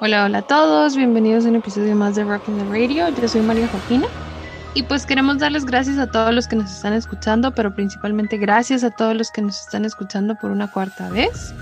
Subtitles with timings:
[0.00, 3.08] Hola, hola a todos, bienvenidos a un episodio más de Rock in the Radio.
[3.08, 4.06] Yo soy María Joaquina
[4.72, 8.84] y pues queremos darles gracias a todos los que nos están escuchando, pero principalmente gracias
[8.84, 11.52] a todos los que nos están escuchando por una cuarta vez.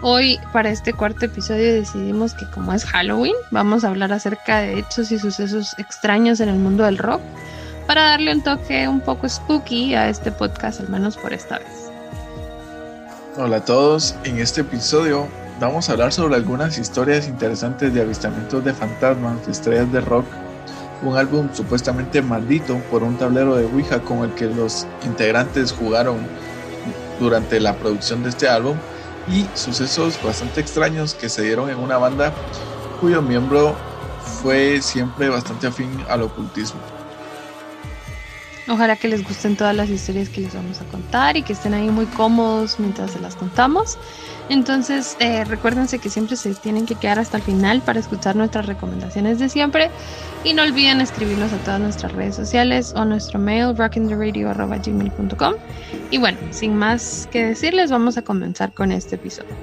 [0.00, 4.78] Hoy para este cuarto episodio decidimos que como es Halloween, vamos a hablar acerca de
[4.78, 7.20] hechos y sucesos extraños en el mundo del rock
[7.88, 11.90] para darle un toque un poco spooky a este podcast, al menos por esta vez.
[13.36, 15.26] Hola a todos, en este episodio
[15.60, 20.26] vamos a hablar sobre algunas historias interesantes de avistamientos de fantasmas, de estrellas de rock,
[21.02, 26.16] un álbum supuestamente maldito por un tablero de Ouija con el que los integrantes jugaron
[27.20, 28.76] durante la producción de este álbum
[29.28, 32.32] y sucesos bastante extraños que se dieron en una banda
[33.00, 33.74] cuyo miembro
[34.42, 36.95] fue siempre bastante afín al ocultismo.
[38.68, 41.72] Ojalá que les gusten todas las historias que les vamos a contar y que estén
[41.72, 43.96] ahí muy cómodos mientras se las contamos.
[44.48, 48.66] Entonces, eh, recuérdense que siempre se tienen que quedar hasta el final para escuchar nuestras
[48.66, 49.90] recomendaciones de siempre.
[50.44, 55.54] Y no olviden escribirnos a todas nuestras redes sociales o nuestro mail rockintherradio.gmail.com.
[56.10, 59.54] Y bueno, sin más que decirles, vamos a comenzar con este episodio.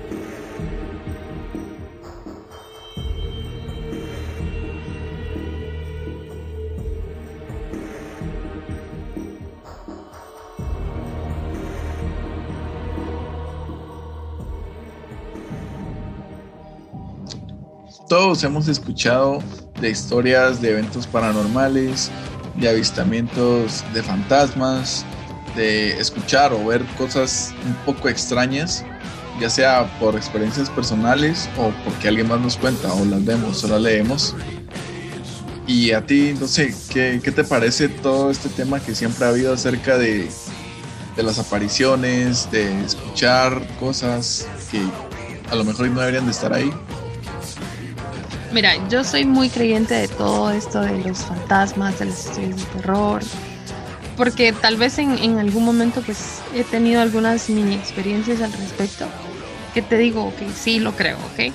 [18.13, 19.39] Todos hemos escuchado
[19.81, 22.11] de historias de eventos paranormales,
[22.57, 25.03] de avistamientos de fantasmas,
[25.55, 28.85] de escuchar o ver cosas un poco extrañas,
[29.41, 33.67] ya sea por experiencias personales o porque alguien más nos cuenta o las vemos o
[33.67, 34.35] las leemos.
[35.65, 39.55] Y a ti, no sé, ¿qué, te parece todo este tema que siempre ha habido
[39.55, 40.29] acerca de,
[41.15, 44.79] de las apariciones, de escuchar cosas que
[45.49, 46.71] a lo mejor no deberían de estar ahí?
[48.53, 52.63] Mira, yo soy muy creyente de todo esto de los fantasmas, de las historias de
[52.65, 53.23] terror,
[54.15, 59.07] porque tal vez en, algún momento pues he tenido algunas mini experiencias al respecto,
[59.73, 61.51] que te digo que sí lo creo, ¿ok?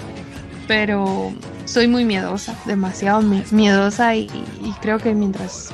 [0.67, 1.33] Pero
[1.67, 3.23] soy muy miedosa, demasiado
[3.53, 4.25] miedosa y,
[4.65, 5.71] y creo que mientras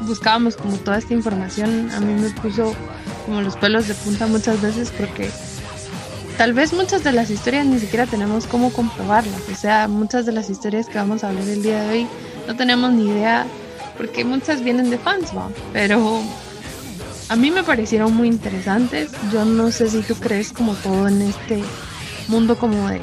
[0.00, 2.74] buscábamos como toda esta información, a mí me puso
[3.26, 5.30] como los pelos de punta muchas veces porque
[6.36, 9.40] tal vez muchas de las historias ni siquiera tenemos cómo comprobarlas.
[9.50, 12.06] O sea, muchas de las historias que vamos a hablar el día de hoy
[12.46, 13.46] no tenemos ni idea,
[13.96, 15.48] porque muchas vienen de fans, ¿va?
[15.72, 16.20] Pero
[17.28, 19.10] a mí me parecieron muy interesantes.
[19.32, 21.62] Yo no sé si tú crees como todo en este
[22.28, 23.00] mundo como de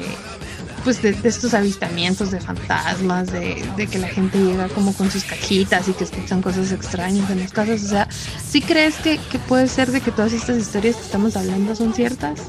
[0.84, 5.88] pues de, estos avistamientos de fantasmas, de, que la gente llega como con sus cajitas
[5.88, 7.82] y que escuchan cosas extrañas en las casas.
[7.84, 11.36] O sea, ¿sí crees que, que puede ser de que todas estas historias que estamos
[11.36, 12.40] hablando son ciertas?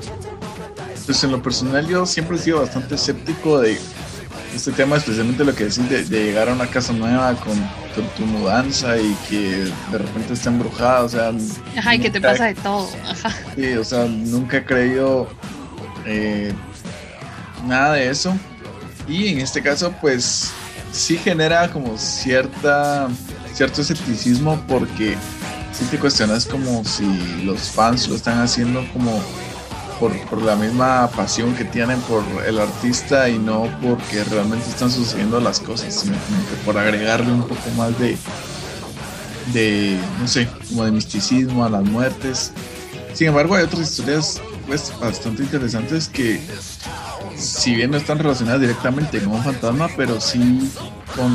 [1.05, 3.77] Pues en lo personal yo siempre he sido bastante escéptico de
[4.55, 7.55] este tema, especialmente lo que decís de, llegar a una casa nueva con
[8.17, 11.31] tu, mudanza y que de repente está embrujada, o sea...
[11.77, 13.33] Ajá, y que te pasa de todo, ajá.
[13.55, 15.27] Sí, o sea, nunca he creído
[16.05, 16.53] eh,
[17.65, 18.35] nada de eso.
[19.07, 20.51] Y en este caso, pues
[20.91, 23.09] sí genera como cierta
[23.53, 25.15] cierto escepticismo porque
[25.73, 27.05] sí te cuestionas como si
[27.43, 29.21] los fans lo están haciendo como
[30.01, 35.39] por, la misma pasión que tienen por el artista y no porque realmente están sucediendo
[35.39, 36.15] las cosas, sino
[36.65, 38.17] por agregarle un poco más de,
[39.53, 42.51] de, no sé, como de misticismo a las muertes.
[43.13, 46.41] Sin embargo, hay otras historias pues bastante interesantes que
[47.37, 50.71] si bien no están relacionadas directamente con un fantasma, pero sí
[51.15, 51.31] con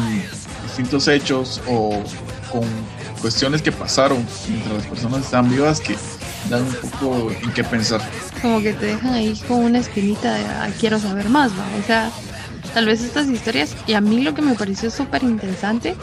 [0.65, 2.03] distintos hechos o
[2.51, 2.65] con
[3.23, 5.97] cuestiones que pasaron mientras las personas están vivas que
[6.51, 8.01] dan un poco en qué pensar.
[8.43, 11.67] Como que te dejan ahí con una espinita de quiero saber más, ¿va?
[11.83, 12.11] O sea,
[12.75, 15.97] tal vez estas historias, y a mí lo que me pareció súper interesante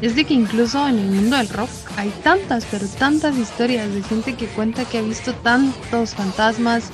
[0.00, 4.02] es de que incluso en el mundo del rock hay tantas, pero tantas historias de
[4.02, 6.84] gente que cuenta que ha visto tantos fantasmas.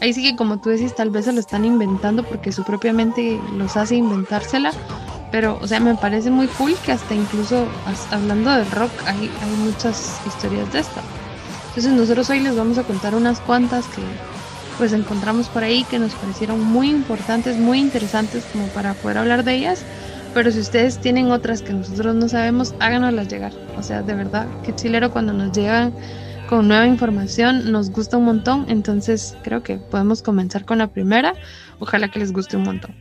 [0.00, 2.92] Ahí sí que como tú decís, tal vez se lo están inventando porque su propia
[2.92, 4.70] mente los hace inventársela.
[5.32, 7.66] Pero, o sea, me parece muy cool que hasta incluso
[8.12, 11.02] hablando de rock hay, hay muchas historias de esta.
[11.76, 14.00] Entonces nosotros hoy les vamos a contar unas cuantas que
[14.78, 19.44] pues encontramos por ahí que nos parecieron muy importantes, muy interesantes como para poder hablar
[19.44, 19.82] de ellas.
[20.32, 23.52] Pero si ustedes tienen otras que nosotros no sabemos, háganoslas llegar.
[23.76, 25.92] O sea, de verdad, que chilero cuando nos llegan
[26.48, 28.64] con nueva información, nos gusta un montón.
[28.70, 31.34] Entonces creo que podemos comenzar con la primera.
[31.78, 32.94] Ojalá que les guste un montón.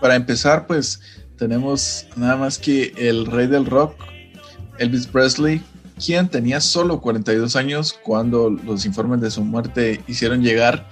[0.00, 1.00] Para empezar, pues
[1.36, 3.96] tenemos nada más que el rey del rock,
[4.78, 5.60] Elvis Presley,
[6.02, 10.88] quien tenía solo 42 años cuando los informes de su muerte hicieron llegar.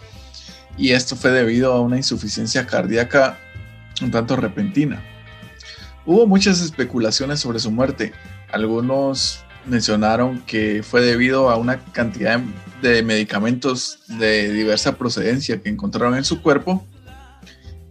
[0.78, 3.38] y esto fue debido a una insuficiencia cardíaca
[4.00, 5.02] un tanto repentina.
[6.06, 8.12] Hubo muchas especulaciones sobre su muerte.
[8.50, 12.40] Algunos mencionaron que fue debido a una cantidad
[12.80, 16.84] de medicamentos de diversa procedencia que encontraron en su cuerpo.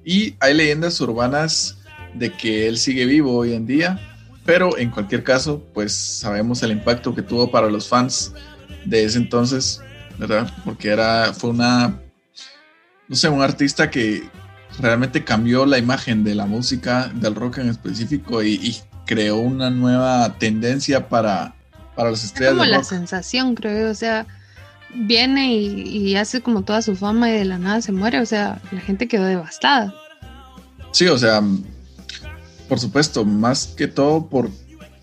[0.03, 1.77] Y hay leyendas urbanas
[2.13, 4.10] de que él sigue vivo hoy en día,
[4.45, 8.33] pero en cualquier caso, pues sabemos el impacto que tuvo para los fans
[8.85, 9.81] de ese entonces,
[10.17, 10.51] ¿verdad?
[10.65, 11.99] Porque era, fue una,
[13.07, 14.23] no sé, un artista que
[14.79, 20.37] realmente cambió la imagen de la música, del rock en específico y, creó una nueva
[20.37, 21.53] tendencia para,
[21.95, 22.53] para las estrellas.
[22.53, 24.25] Es como la sensación, creo, o sea,
[24.95, 28.25] viene y, y, hace como toda su fama y de la nada se muere, o
[28.25, 29.93] sea, la gente quedó devastada.
[30.91, 31.41] Sí, o sea,
[32.71, 34.49] por supuesto, más que todo por,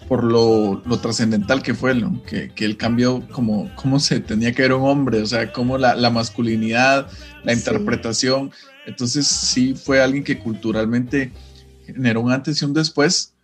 [0.08, 2.22] por lo, trascendental que fue, ¿no?
[2.22, 5.76] que, que, él cambió como cómo se tenía que ver un hombre, o sea, como
[5.76, 7.10] la, masculinidad,
[7.44, 8.52] la interpretación.
[8.86, 11.30] Entonces sí fue alguien que culturalmente
[11.84, 13.34] generó un antes y un después.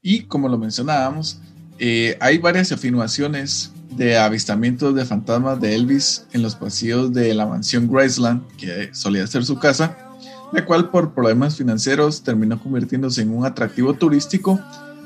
[0.00, 1.38] Y como lo mencionábamos,
[1.78, 7.44] eh, hay varias afirmaciones de avistamientos de fantasmas de Elvis en los pasillos de la
[7.44, 10.05] mansión Graceland, que solía ser su casa
[10.52, 14.60] la cual por problemas financieros terminó convirtiéndose en un atractivo turístico.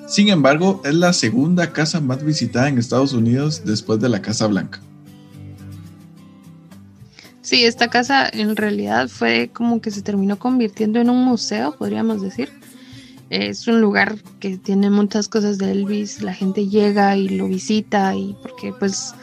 [0.07, 4.47] Sin embargo, es la segunda casa más visitada en Estados Unidos después de la Casa
[4.47, 4.81] Blanca.
[7.43, 12.23] Sí, esta casa en realidad fue como que se terminó convirtiendo en un museo, podríamos
[12.23, 12.49] decir.
[13.31, 18.15] Es un lugar que tiene muchas cosas de Elvis, la gente llega y lo visita
[18.15, 19.15] y porque pues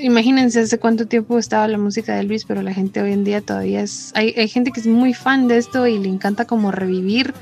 [0.00, 3.40] imagínense hace cuánto tiempo estaba la música de Elvis, pero la gente hoy en día
[3.40, 7.34] todavía es, hay, gente que es muy fan de esto y le encanta como revivir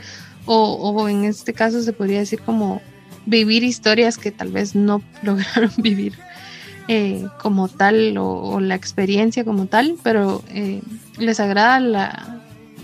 [0.46, 2.80] o, en este caso se podría decir como
[3.26, 6.14] vivir historias que tal vez no lograron vivir
[6.88, 10.80] eh, como tal o, la experiencia como tal, pero eh,
[11.18, 12.40] les agrada la,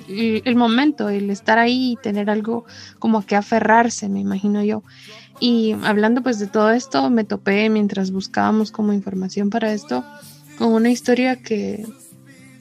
[0.09, 2.65] el, el, momento, el estar ahí y tener algo
[2.99, 4.83] como que aferrarse, me imagino yo.
[5.41, 10.05] Y hablando pues de todo esto, me topé mientras buscábamos como información para esto
[10.59, 11.87] con una historia que,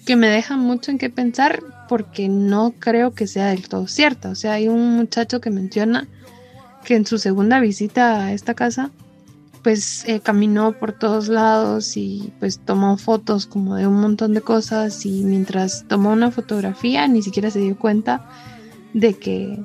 [0.05, 4.29] que me deja mucho en qué pensar porque no creo que sea del todo cierta.
[4.29, 6.07] O sea, hay un muchacho que menciona
[6.83, 8.91] que en su segunda visita a esta casa
[9.65, 14.41] pues eh, caminó por todos lados y pues tomó fotos como de un montón de
[14.41, 18.29] cosas y mientras tomó una fotografía ni siquiera se dio cuenta
[18.93, 19.59] de que,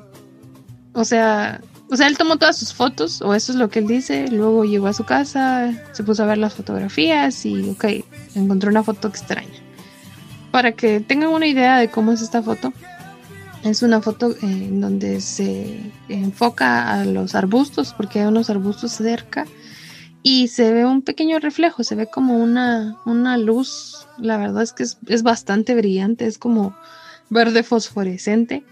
[0.95, 1.61] o sea,
[1.91, 4.65] o sea, él tomó todas sus fotos, o eso es lo que él dice, luego
[4.65, 7.85] llegó a su casa, se puso a ver las fotografías y, ok,
[8.37, 9.49] encontró una foto extraña.
[10.53, 12.73] Para que tengan una idea de cómo es esta foto,
[13.65, 19.47] es una foto en donde se enfoca a los arbustos, porque hay unos arbustos cerca,
[20.23, 24.73] y se ve un pequeño reflejo, se ve como una, una luz, la verdad es
[24.73, 26.77] que es bastante brillante, es como
[27.31, 28.63] verde fosforescente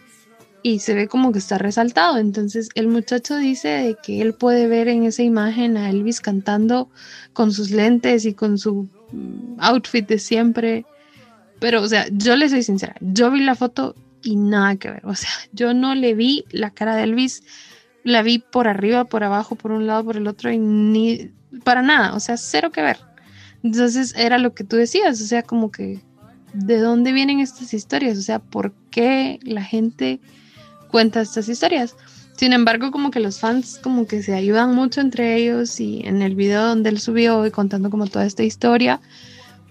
[0.63, 2.19] y se ve como que está resaltado.
[2.19, 6.91] Entonces el muchacho dice que él puede ver en esa imagen a Elvis cantando
[7.33, 10.85] con sus lentes y con su mm, outfit de siempre.
[11.61, 15.07] Pero, o sea, yo le soy sincera, yo vi la foto y nada que ver.
[15.07, 17.43] O sea, yo no le vi la cara de Elvis,
[18.05, 21.31] la vi por arriba, por abajo, por un lado, por el otro y ni
[21.65, 22.99] para nada, o sea, cero que ver.
[23.63, 26.01] Entonces era lo que tú decías, o sea, como que
[26.53, 30.21] de dónde vienen estas historias, o sea, por qué la gente
[30.89, 31.97] cuenta estas historias.
[32.37, 36.23] Sin embargo, como que los fans como que se ayudan mucho entre ellos y en
[36.23, 39.01] el video donde él subió y contando como toda esta historia,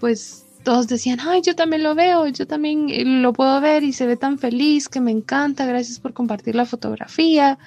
[0.00, 3.94] pues todos decían, ay, yo también lo veo, yo también eh, lo puedo ver y
[3.94, 7.58] se ve tan feliz, que me encanta, gracias por compartir la fotografía.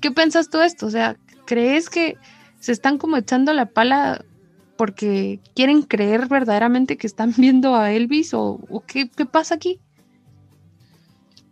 [0.00, 0.86] ¿Qué piensas tú esto?
[0.86, 2.16] O sea, ¿crees que
[2.58, 4.24] se están como echando la pala
[4.76, 9.78] porque quieren creer verdaderamente que están viendo a Elvis o, qué, qué pasa aquí?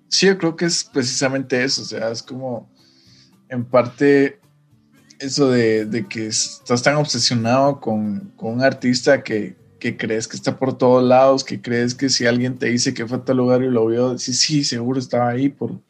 [0.08, 2.68] Sí, yo creo que es precisamente eso, o sea, es como
[3.48, 4.40] en parte
[5.18, 11.04] eso de, que estás tan obsesionado con, un artista que, crees que está por todos
[11.04, 13.86] lados, que crees que si alguien te dice que fue a tal lugar y lo
[13.86, 15.80] vio, sí, sí, seguro estaba ahí por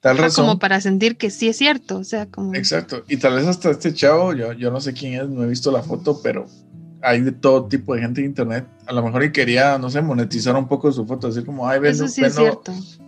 [0.00, 0.46] tal razón.
[0.46, 2.54] Como para sentir que sí es cierto, o sea, como...
[2.54, 5.48] Exacto, y tal vez hasta este chavo, yo, yo no sé quién es, no he
[5.48, 6.46] visto la foto, pero
[7.06, 8.66] hay de todo tipo de gente en internet.
[8.84, 11.78] A lo mejor y quería, no sé, monetizar un poco su foto, así como, ay,
[11.78, 12.04] vendo,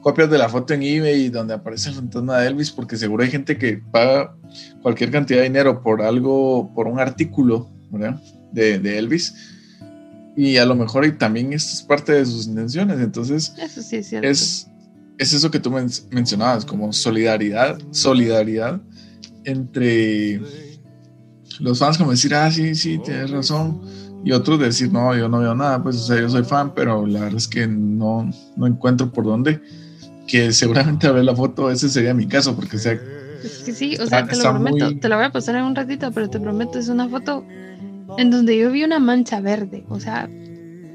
[0.00, 3.30] copias de la foto en eBay donde aparece el fantasma de Elvis, porque seguro hay
[3.30, 4.36] gente que paga
[4.82, 8.22] cualquier cantidad de dinero por algo, por un artículo, ¿verdad?
[8.52, 9.34] De, de Elvis.
[10.36, 13.00] Y a lo mejor y también esto es parte de sus intenciones.
[13.00, 14.28] Entonces, eso sí es, cierto.
[14.28, 14.68] es,
[15.18, 15.72] es eso que tú
[16.12, 18.80] mencionabas, como solidaridad, solidaridad
[19.42, 20.40] entre
[21.60, 23.80] los fans como decir, ah, sí, sí, tienes razón,
[24.24, 27.06] y otros decir, no, yo no veo nada, pues o sea, yo soy fan, pero
[27.06, 29.60] la verdad es que no, no encuentro por dónde,
[30.26, 32.98] que seguramente a ver la foto ese sería mi caso, porque o sea...
[33.42, 36.28] sí, o sea, te lo prometo, te la voy a pasar en un ratito, pero
[36.28, 37.44] te prometo, es una foto
[38.16, 40.28] en donde yo vi una mancha verde, o sea,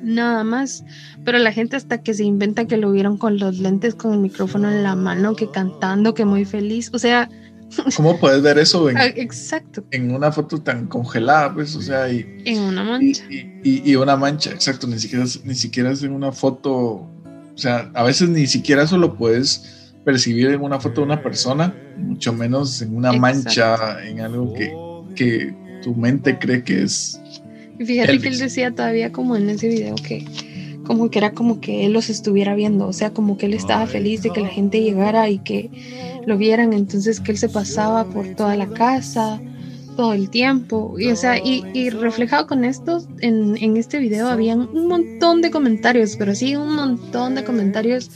[0.02, 0.84] nada más,
[1.24, 4.20] pero la gente hasta que se inventa que lo vieron con los lentes, con el
[4.20, 7.30] micrófono en la mano, que cantando, que muy feliz, o sea...
[7.96, 9.84] ¿Cómo puedes ver eso en, ah, exacto.
[9.92, 11.54] en una foto tan congelada?
[11.54, 13.24] Pues, o sea, y, en una mancha.
[13.30, 17.12] Y, y, una mancha, exacto, ni siquiera, ni siquiera es en una foto, o
[17.56, 21.76] sea, a veces ni siquiera eso lo puedes percibir en una foto de una persona,
[21.98, 24.74] mucho menos en una mancha, en algo que,
[25.16, 27.20] que tu mente cree que es
[27.80, 30.26] y fíjate que él decía todavía como en ese video que
[30.86, 33.88] como que era como que él los estuviera viendo, o sea, como que él estaba
[33.88, 35.70] feliz de que la gente llegara y que
[36.26, 39.42] lo vieran, entonces que él se pasaba por toda la casa
[39.96, 44.62] todo el tiempo, y o sea, y, reflejado con esto, en, en este video habían
[44.74, 48.10] un montón de comentarios, pero sí, un montón de comentarios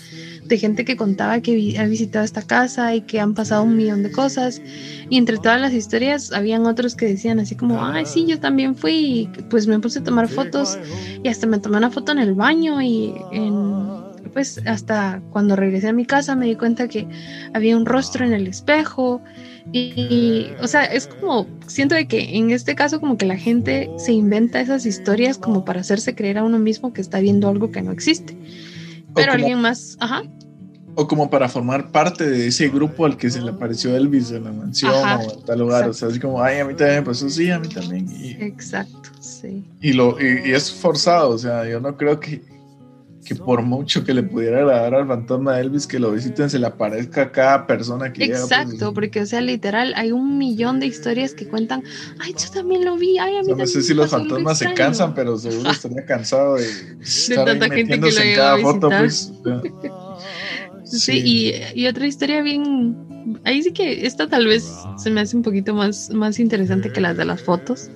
[0.47, 4.03] de gente que contaba que ha visitado esta casa y que han pasado un millón
[4.03, 4.61] de cosas.
[5.09, 8.75] Y entre todas las historias, habían otros que decían así como, ay, sí, yo también
[8.75, 10.77] fui, y pues me puse a tomar fotos
[11.23, 13.13] y hasta me tomé una foto en el baño y
[14.33, 17.07] pues hasta cuando regresé a mi casa me di cuenta que
[17.53, 19.21] había un rostro en el espejo.
[19.73, 23.89] Y, o sea, es como, siento de que en este caso como que la gente
[23.97, 27.71] se inventa esas historias como para hacerse creer a uno mismo que está viendo algo
[27.71, 28.37] que no existe.
[29.17, 30.23] Pero alguien más, ajá.
[30.95, 34.45] O como para formar parte de ese grupo al que se le apareció Elvis en
[34.45, 35.87] la mansión o en tal lugar.
[35.87, 38.07] O sea, así como, ay, a mí también me pasó, sí, a mí también.
[38.39, 39.63] exacto, sí.
[39.79, 42.41] Y, lo, y, es forzado, o sea, yo no creo que,
[43.27, 46.59] que por mucho que le pudiera agradar al fantasma de Elvis que lo visiten, se
[46.59, 50.79] le aparezca a cada persona que pues, Exacto, porque, o sea, literal, hay un millón
[50.79, 51.83] de historias que cuentan,
[52.19, 55.13] ay, yo también lo vi, ay, a mí No sé si los fantasmas se cansan,
[55.13, 56.67] pero seguro estaría cansado de,
[57.01, 59.33] estar tanta gente que lo en cada foto, pues.
[60.85, 62.95] Sí, Y, otra historia bien,
[63.43, 67.01] ahí sí que esta tal vez se me hace un poquito más, más interesante que
[67.01, 67.89] las de las fotos.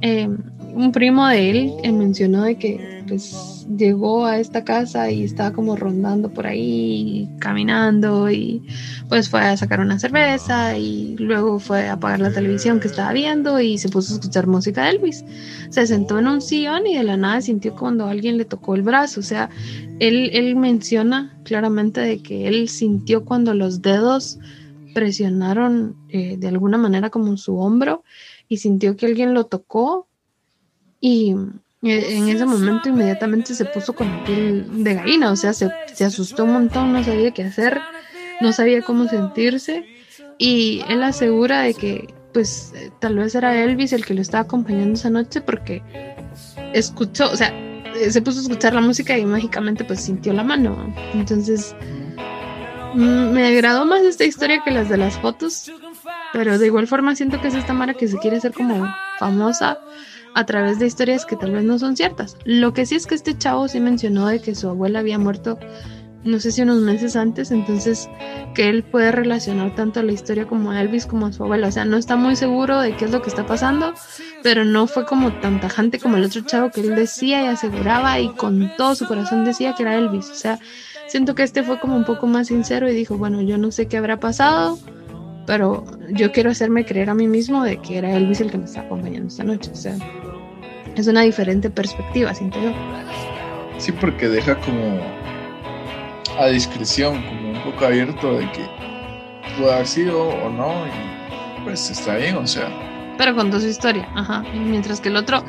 [0.00, 0.28] Eh,
[0.74, 5.52] un primo de él eh, mencionó de que pues llegó a esta casa y estaba
[5.52, 8.62] como rondando por ahí, caminando y
[9.08, 13.12] pues fue a sacar una cerveza y luego fue a apagar la televisión que estaba
[13.12, 15.24] viendo y se puso a escuchar música de Elvis.
[15.70, 18.82] Se sentó en un sillón y de la nada sintió cuando alguien le tocó el
[18.82, 19.20] brazo.
[19.20, 19.50] O sea,
[19.98, 24.38] él, él menciona claramente de que él sintió cuando los dedos
[24.94, 28.02] presionaron eh, de alguna manera como su hombro
[28.48, 30.08] y sintió que alguien lo tocó
[31.00, 31.34] y
[31.82, 36.04] en ese momento inmediatamente se puso con la piel de gallina, o sea, se, se
[36.04, 37.80] asustó un montón, no sabía qué hacer,
[38.40, 39.84] no sabía cómo sentirse
[40.38, 44.94] y él asegura de que pues tal vez era Elvis el que lo estaba acompañando
[44.94, 45.82] esa noche porque
[46.72, 47.52] escuchó, o sea,
[48.10, 50.94] se puso a escuchar la música y mágicamente pues sintió la mano.
[51.14, 51.74] Entonces,
[52.94, 55.72] mm, me agradó más esta historia que las de las fotos,
[56.32, 58.86] pero de igual forma siento que es esta Mara que se quiere hacer como
[59.18, 59.78] famosa
[60.38, 62.36] a través de historias que tal vez no son ciertas.
[62.44, 65.58] Lo que sí es que este chavo sí mencionó de que su abuela había muerto,
[66.22, 68.08] no sé si unos meses antes, entonces
[68.54, 71.66] que él puede relacionar tanto la historia como a Elvis como a su abuela.
[71.66, 73.94] O sea, no está muy seguro de qué es lo que está pasando,
[74.44, 78.20] pero no fue como tan tajante como el otro chavo que él decía y aseguraba
[78.20, 80.30] y con todo su corazón decía que era Elvis.
[80.30, 80.60] O sea,
[81.08, 83.88] siento que este fue como un poco más sincero y dijo, bueno, yo no sé
[83.88, 84.78] qué habrá pasado
[85.48, 88.66] pero yo quiero hacerme creer a mí mismo de que era Elvis el que me
[88.66, 89.70] está acompañando esta noche.
[89.72, 89.96] O sea,
[90.94, 92.70] es una diferente perspectiva, siento yo.
[93.78, 95.00] Sí, porque deja como
[96.38, 98.60] a discreción, como un poco abierto de que
[99.58, 102.68] puede haber sido o no, y pues está bien, o sea.
[103.16, 104.44] Pero contó su historia, ajá.
[104.52, 105.42] mientras que el otro,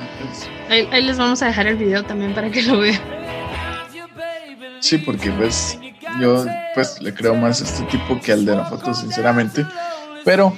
[0.69, 3.01] ahí, ahí, les vamos a dejar el video también para que lo vean.
[4.79, 5.77] Sí, porque pues
[6.21, 9.65] yo pues le creo más a este tipo que al de la foto, sinceramente.
[10.25, 10.53] Pero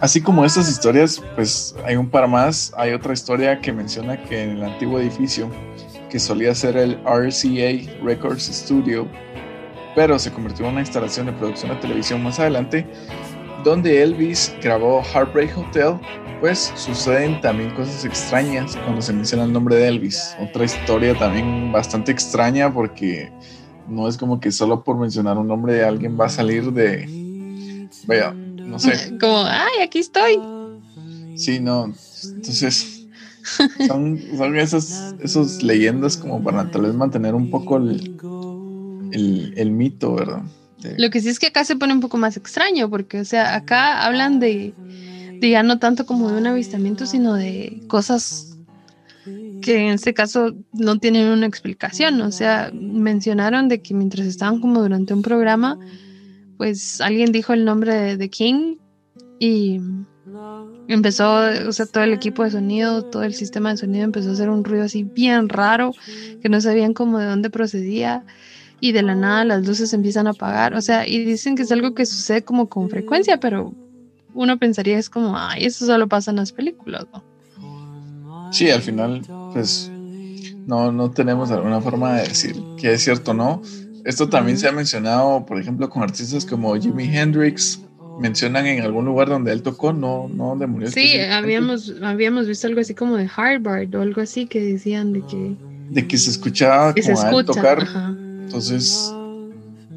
[0.00, 2.72] así como estas historias, pues hay un par más.
[2.76, 5.50] Hay otra historia que menciona que en el antiguo edificio,
[6.08, 9.06] que solía ser el RCA Records Studio,
[9.94, 12.86] pero se convirtió en una instalación de producción de televisión más adelante,
[13.64, 15.94] donde Elvis grabó Heartbreak Hotel,
[16.40, 20.34] pues suceden también cosas extrañas cuando se menciona el nombre de Elvis.
[20.40, 23.30] Otra historia también bastante extraña porque
[23.90, 27.88] no es como que solo por mencionar un nombre de alguien va a salir de...
[28.06, 29.16] Vaya, no sé.
[29.20, 30.38] Como, ay, aquí estoy.
[31.36, 31.92] Sí, no.
[32.24, 33.06] Entonces,
[33.86, 38.16] son, son esas, esos leyendas como para tal vez mantener un poco el,
[39.56, 40.42] el, mito, ¿verdad?
[40.98, 43.54] Lo que sí es que acá se pone un poco más extraño, porque, o sea,
[43.54, 44.74] acá hablan de,
[45.40, 48.49] de ya no tanto como de un avistamiento, sino de cosas
[49.60, 52.20] que en este caso no tienen una explicación.
[52.22, 55.78] O sea, mencionaron de que mientras estaban como durante un programa,
[56.56, 58.76] pues alguien dijo el nombre de, King
[59.38, 59.80] y
[60.88, 64.32] empezó, o sea, todo el equipo de sonido, todo el sistema de sonido empezó a
[64.32, 65.92] hacer un ruido así bien raro,
[66.42, 68.24] que no sabían cómo de dónde procedía
[68.80, 70.74] y de la nada las luces empiezan a apagar.
[70.74, 73.74] O sea, y dicen que es algo que sucede como con frecuencia, pero
[74.34, 77.29] uno pensaría es como, ay, eso solo pasa en las películas, ¿no?
[78.50, 79.90] Sí, al final, pues
[80.66, 83.62] no, no tenemos alguna forma de decir que es cierto o no.
[84.04, 87.80] Esto también se ha mencionado, por ejemplo, con artistas como Jimi Hendrix.
[88.18, 90.90] Mencionan en algún lugar donde él tocó, no, no donde murió.
[90.90, 95.22] Sí, habíamos, habíamos visto algo así como de Harvard o algo así que decían de
[95.22, 95.56] que...
[95.90, 97.86] De que se escuchaba como a él tocar.
[98.42, 99.12] Entonces,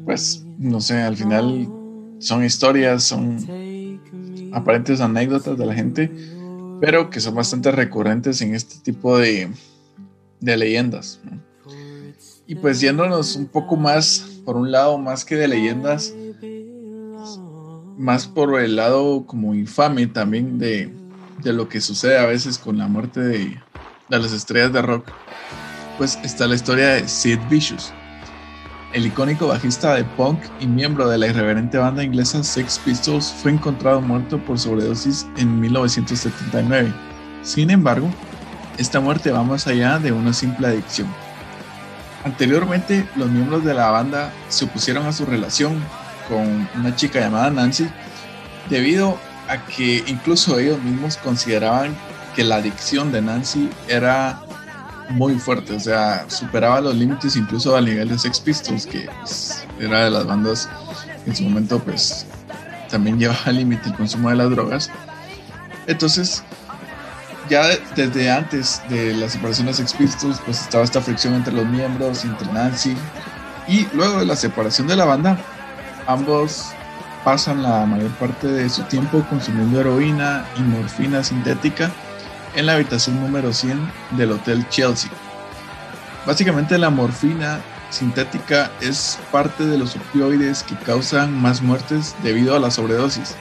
[0.04, 1.68] pues, no sé, al final
[2.18, 3.38] son historias, son
[4.52, 6.10] aparentes anécdotas de la gente
[6.80, 9.50] pero que son bastante recurrentes en este tipo de,
[10.40, 11.20] de leyendas.
[12.46, 16.14] Y pues yéndonos un poco más, por un lado, más que de leyendas,
[17.96, 20.92] más por el lado como infame también de,
[21.42, 23.38] de lo que sucede a veces con la muerte de,
[24.08, 25.06] de las estrellas de rock,
[25.96, 27.92] pues está la historia de Sid Vicious
[28.94, 33.50] el icónico bajista de punk y miembro de la irreverente banda inglesa Sex Pistols fue
[33.50, 36.94] encontrado muerto por sobredosis en 1979.
[37.42, 38.08] Sin embargo,
[38.78, 41.08] esta muerte va más allá de una simple adicción.
[42.24, 45.82] Anteriormente, los miembros de la banda se opusieron a su relación
[46.28, 47.88] con una chica llamada Nancy
[48.70, 51.96] debido a que incluso ellos mismos consideraban
[52.36, 54.40] que la adicción de Nancy era
[55.10, 59.66] muy fuerte, o sea, superaba los límites incluso al nivel de Sex Pistols, que pues,
[59.78, 60.68] era de las bandas
[61.24, 62.26] que en su momento pues
[62.90, 64.90] también llevaba al límite el consumo de las drogas.
[65.86, 66.42] Entonces,
[67.50, 71.66] ya desde antes de la separación de Sex Pistols, pues estaba esta fricción entre los
[71.66, 72.96] miembros, entre Nancy,
[73.68, 75.38] y luego de la separación de la banda,
[76.06, 76.66] ambos
[77.24, 81.90] pasan la mayor parte de su tiempo consumiendo heroína y morfina sintética
[82.54, 85.10] en la habitación número 100 del Hotel Chelsea.
[86.26, 92.60] Básicamente la morfina sintética es parte de los opioides que causan más muertes debido a
[92.60, 93.34] la sobredosis.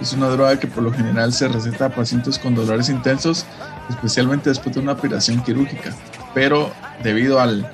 [0.00, 3.46] Es una droga que por lo general se receta a pacientes con dolores intensos,
[3.88, 5.94] especialmente después de una operación quirúrgica,
[6.34, 7.70] pero debido al,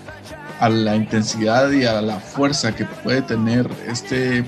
[0.61, 4.45] a la intensidad y a la fuerza que puede tener este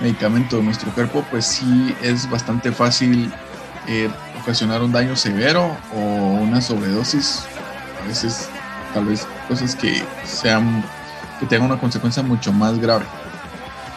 [0.00, 3.30] medicamento en nuestro cuerpo, pues sí es bastante fácil
[3.86, 4.08] eh,
[4.42, 7.44] ocasionar un daño severo o una sobredosis.
[8.02, 8.48] A veces,
[8.94, 10.84] tal vez cosas que sean
[11.38, 13.04] que tengan una consecuencia mucho más grave.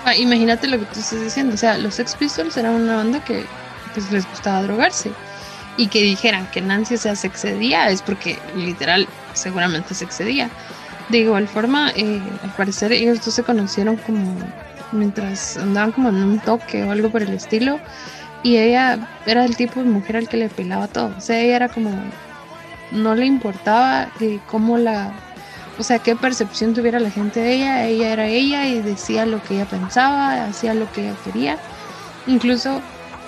[0.05, 1.53] Ah, imagínate lo que tú estás diciendo.
[1.53, 3.45] O sea, los Sex Pistols eran una banda que
[3.93, 5.11] pues, les gustaba drogarse.
[5.75, 10.49] Y que dijeran que Nancy se excedía es porque literal seguramente se excedía.
[11.09, 14.37] De igual forma, eh, al parecer ellos dos se conocieron como
[14.91, 17.79] mientras andaban como en un toque o algo por el estilo
[18.43, 21.13] y ella era el tipo de mujer al que le pelaba todo.
[21.17, 21.91] O sea, ella era como.
[22.91, 25.13] No le importaba de cómo la.
[25.79, 27.85] O sea, qué percepción tuviera la gente de ella.
[27.87, 31.57] Ella era ella y decía lo que ella pensaba, hacía lo que ella quería.
[32.27, 32.81] Incluso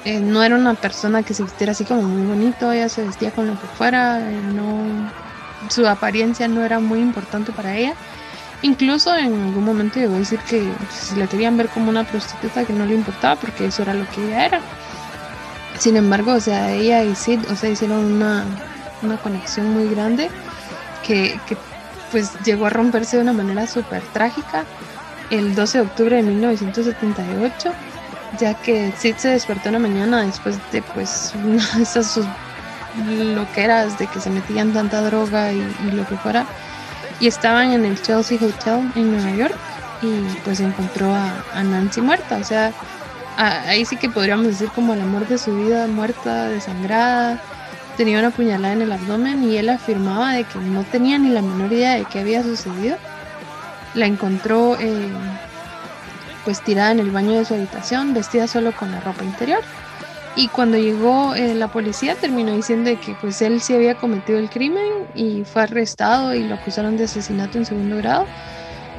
[0.03, 2.71] eh, no era una persona que se vistiera así como muy bonito.
[2.71, 4.19] Ella se vestía con lo que fuera.
[4.19, 5.11] Eh, no,
[5.69, 7.95] su apariencia no era muy importante para ella.
[8.61, 12.65] Incluso en algún momento llegó a decir que si la querían ver como una prostituta
[12.65, 14.61] que no le importaba porque eso era lo que ella era.
[15.79, 18.45] Sin embargo, o sea, ella y Sid, o sea, hicieron una,
[19.21, 20.29] conexión muy grande
[21.05, 21.39] que,
[22.11, 24.63] pues llegó a romperse de una manera súper trágica
[25.29, 27.73] el 12 de octubre de 1978,
[28.39, 31.33] ya que Sid se despertó una mañana después de pues
[31.81, 32.25] esas sus
[33.07, 35.61] loqueras de que se metían tanta droga y,
[35.91, 36.45] lo que fuera,
[37.19, 39.55] y estaban en el Chelsea Hotel en Nueva York
[40.01, 42.71] y pues encontró a, a Nancy muerta, o sea,
[43.35, 47.43] ahí sí que podríamos decir como el amor de su vida, muerta, desangrada,
[47.95, 51.41] tenía una puñalada en el abdomen y él afirmaba de que no tenía ni la
[51.41, 52.99] menor idea de qué había sucedido.
[53.93, 55.39] La encontró eh,
[56.43, 59.65] pues tirada en el baño de su habitación, vestida solo con la ropa interior.
[60.33, 64.49] Y cuando llegó eh, la policía terminó diciendo que pues él sí había cometido el
[64.49, 68.31] crimen y fue arrestado y lo acusaron de asesinato en segundo grado.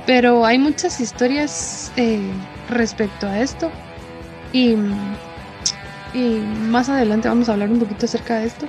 [0.07, 3.79] Pero hay muchas historias eh, respecto a esto.
[4.53, 4.77] Y,
[6.71, 8.67] más adelante vamos a hablar un poquito acerca de esto.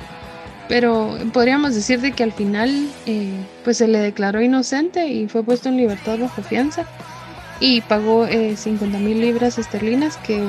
[0.68, 3.32] Pero podríamos decir de que al final eh,
[3.64, 6.86] pues se le declaró inocente y fue puesto en libertad bajo fianza
[7.62, 10.44] y pagó eh, 50 mil libras esterlinas, que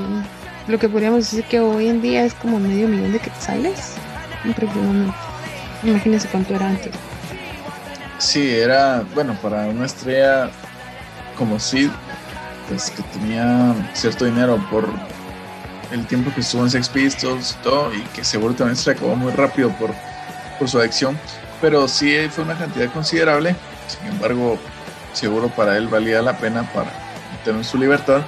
[0.67, 3.95] lo que podríamos decir que hoy en día es como medio millón de quetzales.
[5.85, 6.93] Imagínense cuánto era antes.
[8.19, 10.51] Sí, era, bueno, para una estrella
[11.37, 11.91] como Sid,
[12.69, 14.89] pues que tenía cierto dinero por
[15.93, 19.17] el tiempo que estuvo en Sex Pistols y todo, y que seguro también se acabó
[19.17, 19.91] muy rápido por,
[20.59, 21.19] por su adicción,
[21.61, 23.55] pero sí fue una cantidad considerable,
[23.87, 24.59] sin embargo,
[25.13, 26.91] seguro para él valía la pena para
[27.45, 28.23] tener su libertad,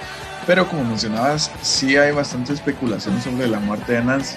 [0.47, 4.37] pero como mencionabas, sí hay bastante especulación sobre la muerte de Nancy.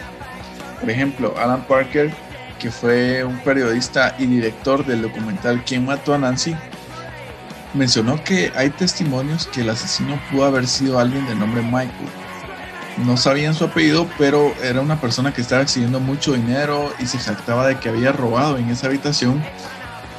[0.79, 2.11] Por ejemplo, Alan Parker,
[2.59, 6.55] que fue un periodista y director del documental ¿Quién mató a Nancy?
[7.73, 12.22] mencionó que hay testimonios que el asesino pudo haber sido alguien de nombre Michael
[12.97, 17.17] no sabían su apellido, pero era una persona que estaba exigiendo mucho dinero y se
[17.17, 19.43] jactaba de que había robado en esa habitación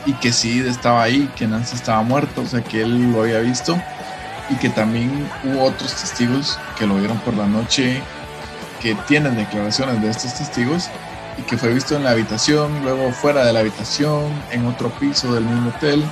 [0.06, 3.40] y que Sid estaba ahí, que Nancy estaba muerto, o sea que él lo había
[3.40, 3.80] visto
[4.50, 8.02] y que también hubo otros testigos que lo vieron por la noche,
[8.80, 10.90] que tienen declaraciones de estos testigos
[11.38, 15.32] y que fue visto en la habitación, luego fuera de la habitación, en otro piso
[15.34, 16.04] del mismo hotel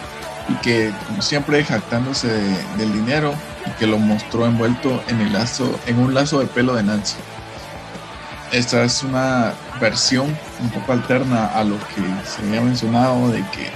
[0.48, 2.28] y que como siempre jactándose
[2.76, 3.34] del dinero
[3.66, 7.16] y que lo mostró envuelto en el lazo en un lazo de pelo de Nancy.
[8.50, 13.70] Esta es una versión un poco alterna a lo que se había mencionado de que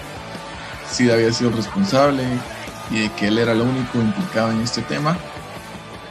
[0.90, 2.24] Sid había sido responsable
[2.90, 5.16] y de que él era el único implicado en este tema.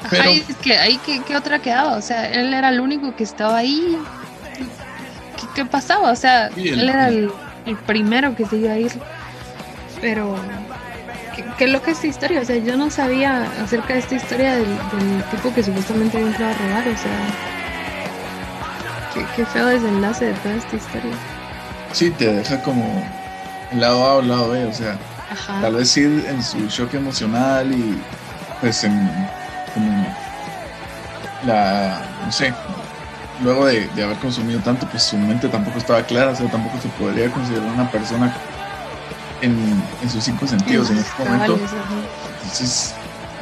[0.10, 3.58] Pero, es que ahí ¿qué, otra quedaba, o sea, él era el único que estaba
[3.58, 3.98] ahí.
[5.56, 6.12] ¿Qué, pasaba?
[6.12, 7.32] O sea, él era el,
[7.65, 8.91] el primero que se iba a ir
[10.01, 10.36] pero
[11.58, 12.41] ¿qué, es lo que es esta historia?
[12.41, 14.77] O sea, yo no sabía acerca de esta historia del,
[15.31, 17.19] tipo que supuestamente había entrado a robar, o sea,
[19.13, 21.15] qué, qué feo desenlace de toda esta historia.
[21.91, 23.03] Sí, te deja como
[23.73, 24.97] lado A o lado B, o sea,
[25.62, 28.01] tal vez ir en su shock emocional y
[28.62, 29.10] pues en
[29.73, 30.05] como
[31.45, 32.53] la, no sé,
[33.43, 36.79] luego de, de, haber consumido tanto, pues su mente tampoco estaba clara, o sea, tampoco
[36.81, 38.34] se podría considerar una persona
[39.45, 41.60] en, sus cinco sentidos en este momento.
[42.43, 42.93] Entonces,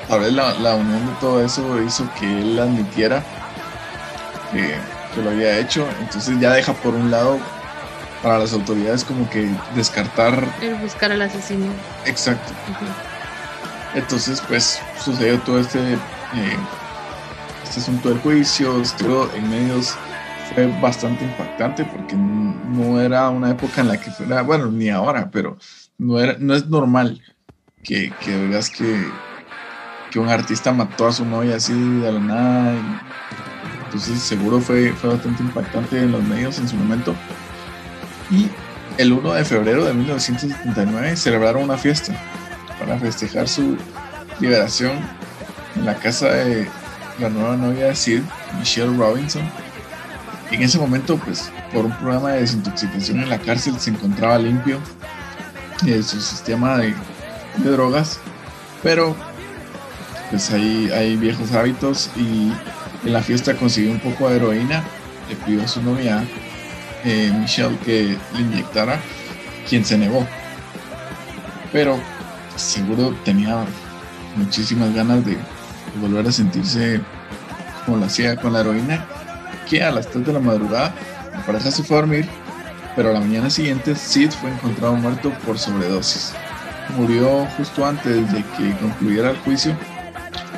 [0.07, 3.23] tal vez la, la, unión de todo eso hizo que él admitiera
[4.51, 5.87] que, lo había hecho.
[5.99, 7.37] Entonces ya deja por un lado
[8.23, 10.43] para las autoridades como que descartar...
[10.61, 11.67] El buscar al asesino.
[12.05, 12.51] Exacto.
[13.93, 15.97] Entonces pues sucedió todo este, eh,
[17.63, 19.95] este asunto del juicio, estuvo en medios
[20.53, 25.29] fue bastante impactante porque no era una época en la que fuera, bueno, ni ahora,
[25.31, 25.57] pero
[25.97, 27.21] no, era, no es normal
[27.83, 29.05] que, que veas que,
[30.11, 33.01] que un artista mató a su novia así de la nada.
[33.85, 37.15] entonces seguro fue, fue bastante impactante en los medios en su momento.
[38.31, 38.47] Y
[38.97, 42.13] el 1 de febrero de 1979 celebraron una fiesta
[42.79, 43.77] para festejar su
[44.39, 44.91] liberación
[45.75, 46.67] en la casa de
[47.19, 48.21] la nueva novia de Sid,
[48.57, 49.43] Michelle Robinson.
[50.51, 54.79] En ese momento, pues, por un programa de desintoxicación en la cárcel se encontraba limpio
[55.83, 56.95] su sistema de,
[57.57, 58.19] drogas,
[58.81, 59.15] pero
[60.29, 62.51] pues ahí hay viejos hábitos y
[63.05, 64.83] en la fiesta consiguió un poco de heroína,
[65.29, 66.25] le pidió a su novia
[67.03, 68.99] eh, Michelle que le inyectara,
[69.69, 70.25] quien se negó.
[71.71, 71.99] Pero
[72.55, 73.65] seguro tenía
[74.35, 75.37] muchísimas ganas de,
[76.01, 77.01] volver a sentirse
[77.85, 79.05] como lo hacía con la heroína,
[79.69, 80.95] que a las 3 de la madrugada
[81.31, 82.27] la pareja se fue a dormir
[82.95, 86.33] pero a la mañana siguiente Sid fue encontrado muerto por sobredosis.
[86.97, 89.75] Murió justo antes de que concluyera el juicio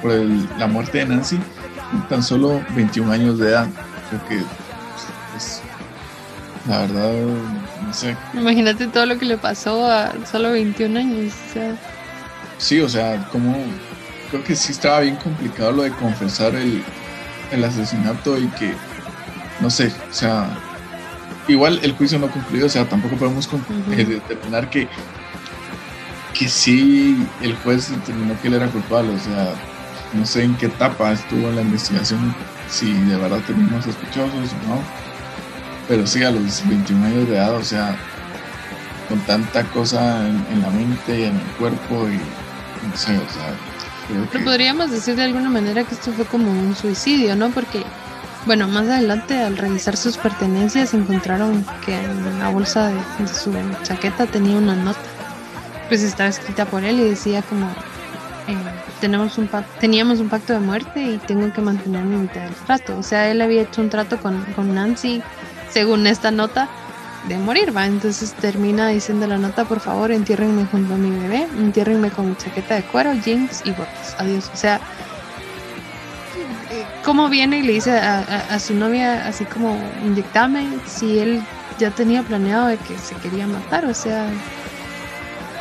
[0.02, 0.12] por
[0.58, 1.40] la muerte de Nancy,
[2.10, 3.68] tan solo 21 años de edad.
[4.10, 4.46] Creo que,
[5.32, 5.62] pues,
[6.68, 7.12] la verdad,
[7.86, 8.16] no sé.
[8.34, 11.34] Imagínate todo lo que le pasó a solo 21 años.
[12.58, 13.56] Sí, o sea, como
[14.30, 16.84] creo que sí estaba bien complicado lo de confesar el,
[17.52, 18.74] el asesinato y que,
[19.62, 20.50] no sé, o sea,
[21.48, 23.48] igual el juicio no concluyó, o sea, tampoco podemos
[23.92, 24.88] eh, determinar que,
[26.34, 29.54] que sí el juez determinó que él era culpable, o sea,
[30.14, 32.34] no sé en qué etapa estuvo la investigación,
[32.70, 34.82] si de verdad teníamos sospechosos o no,
[35.88, 37.96] pero sí a los 21 años de edad, o sea,
[39.08, 42.18] con tanta cosa en, la mente y en el cuerpo y
[42.88, 43.56] no sé, o sea...
[44.32, 47.50] Pero podríamos decir de alguna manera que esto fue como un suicidio, ¿no?
[47.50, 47.84] Porque
[48.46, 53.54] bueno, más adelante al revisar sus pertenencias encontraron que en la bolsa de, su
[53.84, 55.00] chaqueta tenía una nota.
[55.88, 57.68] Pues estaba escrita por él y decía como
[58.48, 58.58] eh,
[59.02, 62.98] tenemos un teníamos un pacto de muerte y tengo que mantener mi mitad del trato.
[62.98, 65.22] O sea, él había hecho un trato con, con Nancy,
[65.70, 66.70] según esta nota,
[67.28, 67.86] de morir, ¿va?
[67.86, 72.36] Entonces termina diciendo la nota, por favor, entiérrenme junto a mi bebé, entiérrenme con mi
[72.36, 74.16] chaqueta de cuero, jeans y botas.
[74.20, 74.50] Adiós.
[74.54, 74.80] O sea,
[77.06, 81.44] cómo viene y le dice a, su novia así como inyectame si él
[81.78, 84.28] ya tenía planeado de que se quería matar, o sea,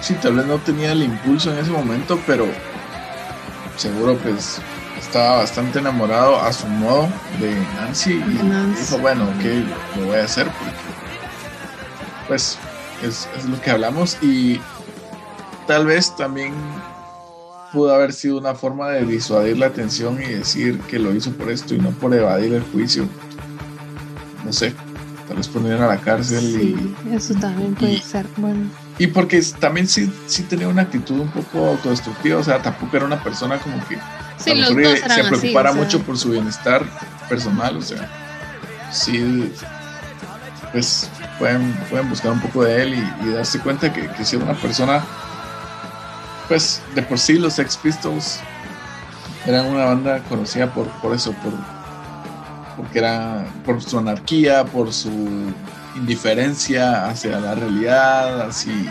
[0.00, 2.46] sí, tal vez no tenía el impulso en ese momento, pero
[3.76, 4.60] seguro pues
[4.98, 7.08] estaba bastante enamorado a su modo
[7.40, 10.72] de Nancy y dijo, bueno, ok, lo voy a hacer porque
[12.28, 12.58] pues
[13.02, 14.60] es, es lo que hablamos y
[15.66, 16.54] tal vez también
[17.74, 21.50] pudo haber sido una forma de disuadir la atención y decir que lo hizo por
[21.50, 23.06] esto y no por evadir el juicio.
[24.44, 24.72] No sé,
[25.26, 27.14] tal vez poner a la cárcel sí, y...
[27.14, 28.70] Eso también puede ser, bueno.
[28.98, 33.06] Y porque también sí, sí tenía una actitud un poco autodestructiva, o sea, tampoco era
[33.06, 33.98] una persona como que
[34.38, 36.84] sí, los se preocupara mucho por su bienestar
[37.28, 38.08] personal, o sea,
[38.92, 39.50] sí,
[40.70, 41.10] pues
[41.40, 44.54] pueden, pueden buscar un poco de él y, darse cuenta que, que si era una
[44.54, 45.04] persona
[46.48, 48.40] pues de por sí los Sex Pistols
[49.46, 51.52] eran una banda conocida por, por eso, por
[52.76, 55.52] porque era por su anarquía, por su
[55.94, 58.88] indiferencia hacia la realidad, así,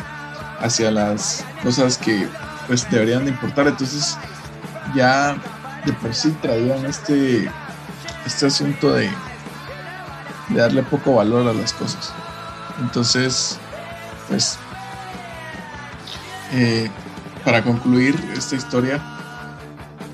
[0.59, 2.27] hacia las cosas que
[2.67, 3.67] pues deberían de importar.
[3.67, 4.17] Entonces
[4.95, 5.35] ya
[5.85, 7.49] de por sí traían este,
[8.25, 9.09] este asunto de,
[10.49, 12.13] de darle poco valor a las cosas.
[12.79, 13.59] Entonces,
[14.29, 14.57] pues
[16.53, 16.89] eh,
[17.43, 19.01] para concluir esta historia,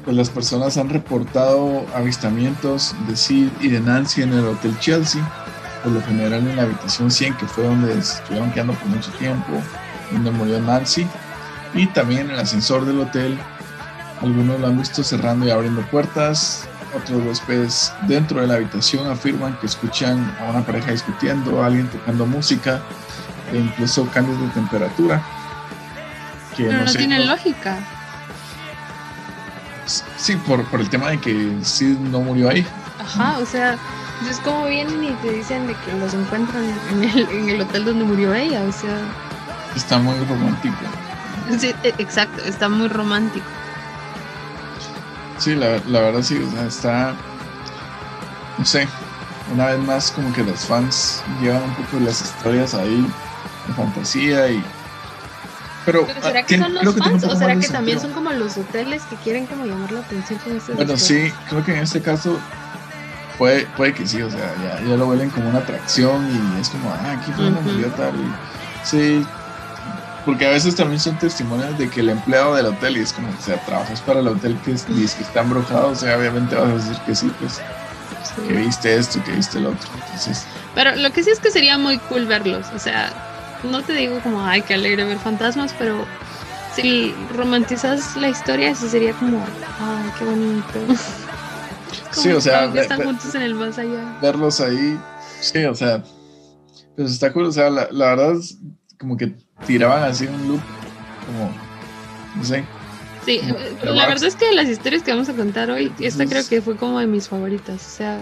[0.04, 5.22] pues las personas han reportado avistamientos de Sid y de Nancy en el Hotel Chelsea,
[5.84, 9.54] por lo general en la habitación 100, que fue donde estuvieron quedando por mucho tiempo,
[10.12, 11.08] donde murió Nancy,
[11.74, 13.38] y también en el ascensor del hotel.
[14.22, 19.58] Algunos lo han visto cerrando y abriendo puertas, otros huéspedes dentro de la habitación afirman
[19.60, 22.82] que escuchan a una pareja discutiendo, a alguien tocando música
[23.54, 25.24] e incluso cambios de temperatura.
[26.58, 27.78] Pero no, tiene lógica.
[30.18, 32.66] Sí, por, por el tema de que Sid no murió ahí.
[33.00, 33.78] Ajá, o sea,
[34.30, 37.86] es como vienen y te dicen de que los encuentran en el, en el hotel
[37.86, 39.00] donde murió ella, o sea.
[39.76, 40.76] Está muy romántico.
[41.58, 43.46] Sí, e, exacto, está muy romántico.
[45.38, 47.14] Sí, la, la verdad sí, o sea, está.
[48.58, 48.88] No sé,
[49.54, 53.08] una vez más, como que los fans llevan un poco las historias ahí
[53.68, 54.64] de fantasía y
[55.92, 59.02] pero, ¿será ah, que son los fans o será que también son como los hoteles
[59.04, 62.40] que quieren como llamar la atención con este Bueno, sí, creo que en este caso
[63.38, 66.70] puede, puede que sí, o sea, ya, ya lo vuelven como una atracción y es
[66.70, 68.14] como, ah, aquí fue una uh tal.
[68.16, 69.26] Y, sí,
[70.26, 73.30] porque a veces también son testimonios de que el empleado del hotel, y es como,
[73.30, 76.70] o sea, trabajas para el hotel que, es, que está embrujado, o sea, obviamente vas
[76.70, 77.62] a decir que sí, pues,
[78.48, 79.90] que viste esto, que viste el otro.
[80.06, 83.12] Entonces, Pero lo que sí es que sería muy cool verlos, o sea,
[83.64, 86.06] no te digo como, ay, qué alegre ver fantasmas, pero
[86.76, 89.44] si romantizas la historia, eso sería como,
[89.80, 90.80] ay, qué bonito.
[92.12, 94.18] sí, o sea, están juntos en el más allá.
[94.22, 95.00] Verlos ahí,
[95.42, 96.04] sí, o sea,
[96.96, 98.58] pues está cool, o sea, la, la verdad es
[99.00, 99.34] como que
[99.66, 100.62] tiraban así un loop,
[101.26, 101.52] como,
[102.36, 102.64] no sé.
[103.26, 103.42] Sí,
[103.84, 106.78] la verdad es que las historias que vamos a contar hoy, esta creo que fue
[106.78, 108.22] como de mis favoritas, o sea...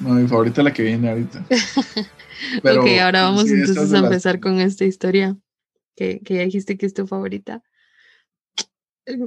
[0.00, 1.44] No, mi favorita es la que viene ahorita.
[2.58, 5.36] ok, ahora vamos entonces a empezar con esta historia
[5.96, 7.62] que, que, ya dijiste que es tu favorita.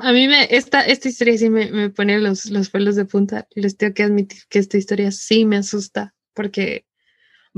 [0.02, 3.48] A mí me, esta, esta historia sí me, me pone los, los pelos de punta.
[3.56, 6.86] Les tengo que admitir que esta historia sí me asusta porque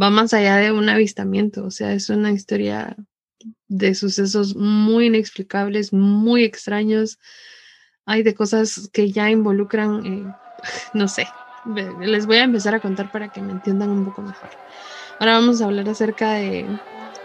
[0.02, 1.64] va más allá de un avistamiento.
[1.66, 2.96] O sea, es una historia
[3.68, 7.20] de sucesos muy inexplicables, muy extraños.
[8.06, 10.34] Hay de cosas que ya involucran, eh,
[10.94, 11.28] no sé,
[11.76, 14.50] les voy a empezar a contar para que me entiendan un poco mejor.
[15.20, 16.66] Ahora vamos a hablar acerca de,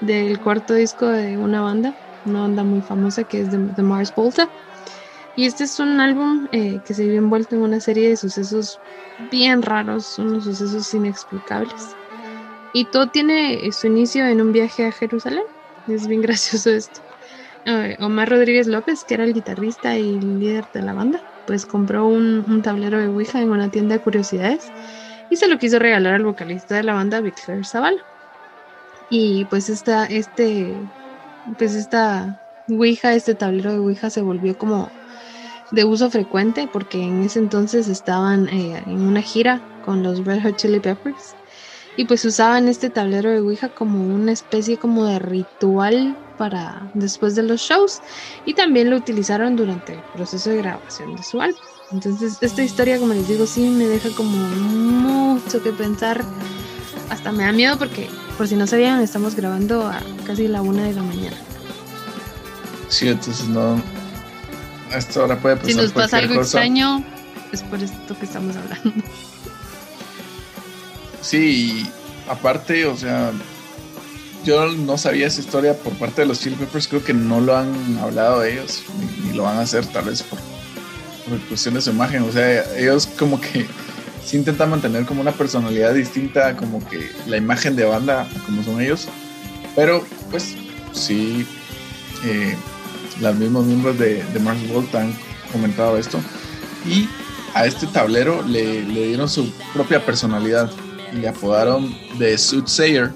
[0.01, 4.49] del cuarto disco de una banda, una banda muy famosa que es The, Mars Volta.
[5.37, 8.81] Y este es un álbum eh, que se vio envuelto en una serie de sucesos
[9.31, 11.97] bien raros, unos sucesos inexplicables.
[12.75, 15.45] Y todo tiene su inicio en un viaje a Jerusalén.
[15.89, 17.01] Es bien gracioso esto.
[17.65, 22.07] Eh, Omar Rodríguez López, que era el guitarrista y líder de la banda, pues compró
[22.07, 24.71] un, un tablero de Ouija en una tienda de curiosidades
[25.31, 28.03] y se lo quiso regalar al vocalista de la banda, Víctor Zavala.
[29.09, 30.75] Y pues esta, este,
[31.59, 34.91] pues esta Ouija, este tablero de Ouija se volvió como
[35.71, 40.43] de uso frecuente porque en ese entonces estaban eh, en una gira con los Red
[40.43, 41.35] Hot Chili Peppers
[41.97, 47.37] y pues usaban este tablero de Ouija como una especie como de ritual para después
[47.37, 48.01] de los shows
[48.47, 51.61] y también lo utilizaron durante el proceso de grabación de su álbum.
[51.93, 56.25] Entonces, esta historia, como les digo, sí me deja como mucho que pensar.
[57.11, 60.83] Hasta me da miedo porque, por si no sabían, estamos grabando a casi la una
[60.83, 61.37] de la mañana.
[62.89, 63.81] Sí, entonces no.
[64.91, 65.71] A esta hora puede pasar.
[65.71, 67.05] Si nos pasa algo extraño,
[67.53, 68.91] es por esto que estamos hablando.
[71.21, 71.91] Sí, y
[72.29, 73.31] aparte, o sea,
[74.45, 77.57] yo no sabía esa historia por parte de los Chili Peppers, creo que no lo
[77.57, 78.83] han hablado ellos,
[79.25, 80.39] ni, lo van a hacer tal vez por,
[81.29, 83.67] por, cuestión de su imagen, o sea, ellos como que
[84.25, 88.81] sí intentan mantener como una personalidad distinta, como que la imagen de banda, como son
[88.81, 89.09] ellos,
[89.75, 90.55] pero pues
[90.93, 91.47] sí,
[92.25, 92.57] eh,
[93.21, 95.15] los mismos miembros de, de Mars Volta han
[95.53, 96.19] comentado esto,
[96.87, 97.09] y
[97.55, 100.71] a este tablero le, dieron su propia personalidad
[101.13, 103.13] y le apodaron The Soothsayer,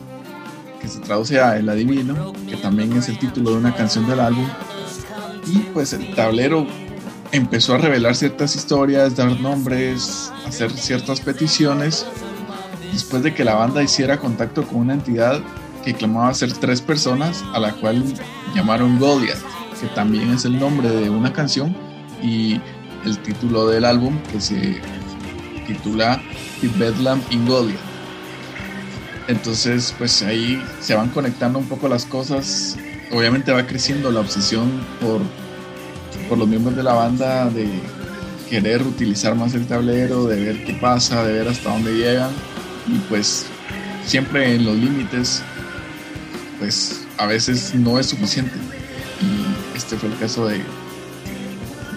[0.87, 4.21] que se traduce a El Adivino, que también es el título de una canción del
[4.21, 4.47] álbum.
[5.49, 6.65] Y pues el tablero
[7.33, 12.07] empezó a revelar ciertas historias, dar nombres, hacer ciertas peticiones,
[12.93, 15.41] después de que la banda hiciera contacto con una entidad
[15.85, 18.05] que clamaba ser tres personas, a la cual
[18.55, 19.43] llamaron Goliath,
[19.81, 21.77] que también es el nombre de una canción
[22.23, 22.61] y
[23.05, 24.81] el título del álbum que se
[25.67, 26.23] titula
[26.61, 27.96] The Bedlam in Goliath.
[29.29, 32.77] Entonces, pues ahí se van conectando un poco las cosas.
[33.11, 35.21] Obviamente va creciendo la obsesión por,
[36.29, 37.69] por los miembros de la banda de
[38.49, 42.31] querer utilizar más el tablero, de ver qué pasa, de ver hasta dónde llegan.
[42.87, 43.47] Y pues
[44.05, 45.43] siempre en los límites,
[46.59, 48.55] pues a veces no es suficiente.
[49.21, 50.61] Y este fue el caso de,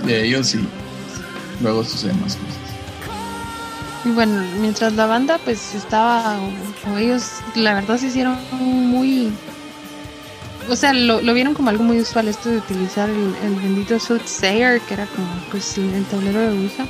[0.06, 0.68] de ellos y
[1.62, 2.38] luego suceden más.
[4.06, 6.38] Y bueno, mientras la banda pues estaba,
[6.88, 9.30] o, ellos la verdad se hicieron muy,
[10.70, 14.94] o sea, lo, vieron como algo muy usual esto de utilizar el, bendito Soothsayer, que
[14.94, 16.86] era como pues el tablero de Ouija.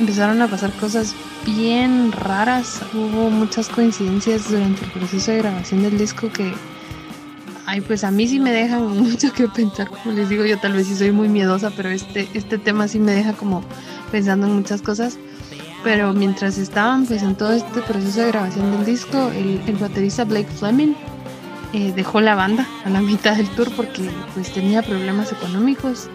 [0.00, 5.98] Empezaron a pasar cosas bien raras, hubo muchas coincidencias durante el proceso de grabación del
[5.98, 6.52] disco que,
[7.66, 10.72] ay, pues a mí sí me dejan mucho que pensar, como les digo, yo tal
[10.72, 13.62] vez sí soy muy miedosa, pero este, este tema sí me deja como
[14.10, 15.18] pensando en muchas cosas
[15.82, 20.24] pero mientras estaban pues en todo este proceso de grabación del disco, el, el baterista
[20.24, 20.94] Blake Fleming
[21.72, 26.08] eh, dejó la banda a la mitad del tour porque pues tenía problemas económicos.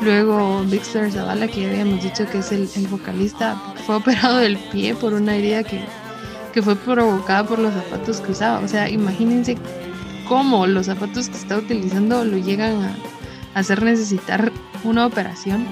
[0.00, 4.56] Luego Victor Zavala, que ya habíamos dicho que es el, el, vocalista, fue operado del
[4.56, 5.80] pie por una herida que,
[6.52, 8.60] que fue provocada por los zapatos que usaba.
[8.60, 9.56] O sea, imagínense
[10.28, 12.82] cómo los zapatos que está utilizando lo llegan
[13.54, 14.52] a hacer necesitar
[14.84, 15.66] una operación.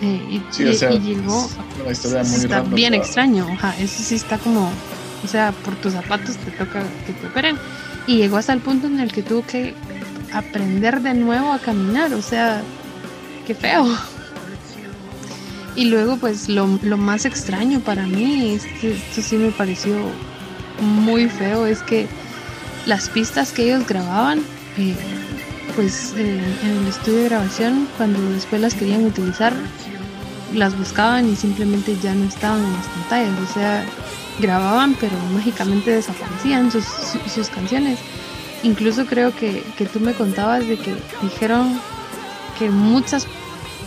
[0.00, 0.62] Eh, y,
[0.98, 1.50] llegó.
[1.88, 3.46] está bien extraño,
[3.78, 4.70] eso sí está como.
[5.24, 7.56] O sea, por tus zapatos te toca que te operen.
[8.06, 9.74] Y llegó hasta el punto en el que tuvo que
[10.32, 12.62] aprender de nuevo a caminar, o sea,
[13.46, 13.86] qué feo.
[15.74, 19.94] Y luego, pues, lo, más extraño para mí, es que esto sí me pareció
[20.80, 22.08] muy feo, es que
[22.86, 24.40] las pistas que ellos grababan,
[24.76, 24.96] eh,
[25.78, 29.52] pues en el estudio de grabación, cuando después las querían utilizar,
[30.52, 33.38] las buscaban y simplemente ya no estaban en las pantallas.
[33.48, 33.86] O sea,
[34.40, 36.84] grababan pero mágicamente desaparecían sus,
[37.32, 38.00] sus canciones.
[38.64, 41.80] Incluso creo que, que, tú me contabas de que dijeron
[42.58, 43.28] que muchas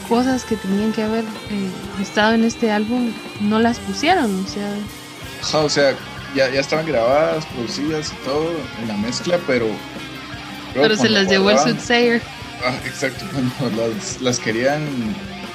[0.07, 4.45] cosas que tenían que haber eh, estado en este álbum no las pusieron.
[4.45, 5.93] O sea, o sea
[6.35, 8.49] ya, ya estaban grabadas, producidas y todo
[8.81, 9.67] en la mezcla, pero...
[10.73, 12.21] Pero se las llevó el Soothsayer.
[12.65, 13.25] Ah, exacto,
[13.59, 14.81] cuando las, las querían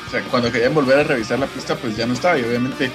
[0.07, 2.39] o sea, cuando querían volver a revisar la pista, pues ya no estaba.
[2.39, 2.91] Y obviamente,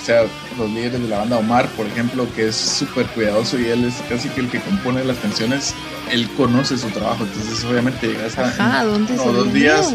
[0.00, 0.24] o sea,
[0.56, 3.94] los líderes de la banda, Omar, por ejemplo, que es súper cuidadoso y él es
[4.08, 5.74] casi que el que compone las canciones,
[6.10, 7.24] él conoce su trabajo.
[7.24, 8.46] Entonces, obviamente, llegas a.
[8.46, 9.94] Ajá, ¿dónde dos días,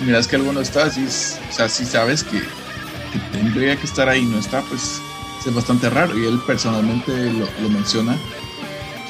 [0.00, 4.20] miras que alguno está, así, o sea, si sabes que, que, tendría que estar ahí
[4.20, 5.00] y no está, pues
[5.46, 6.18] es bastante raro.
[6.18, 8.16] Y él personalmente lo, lo menciona,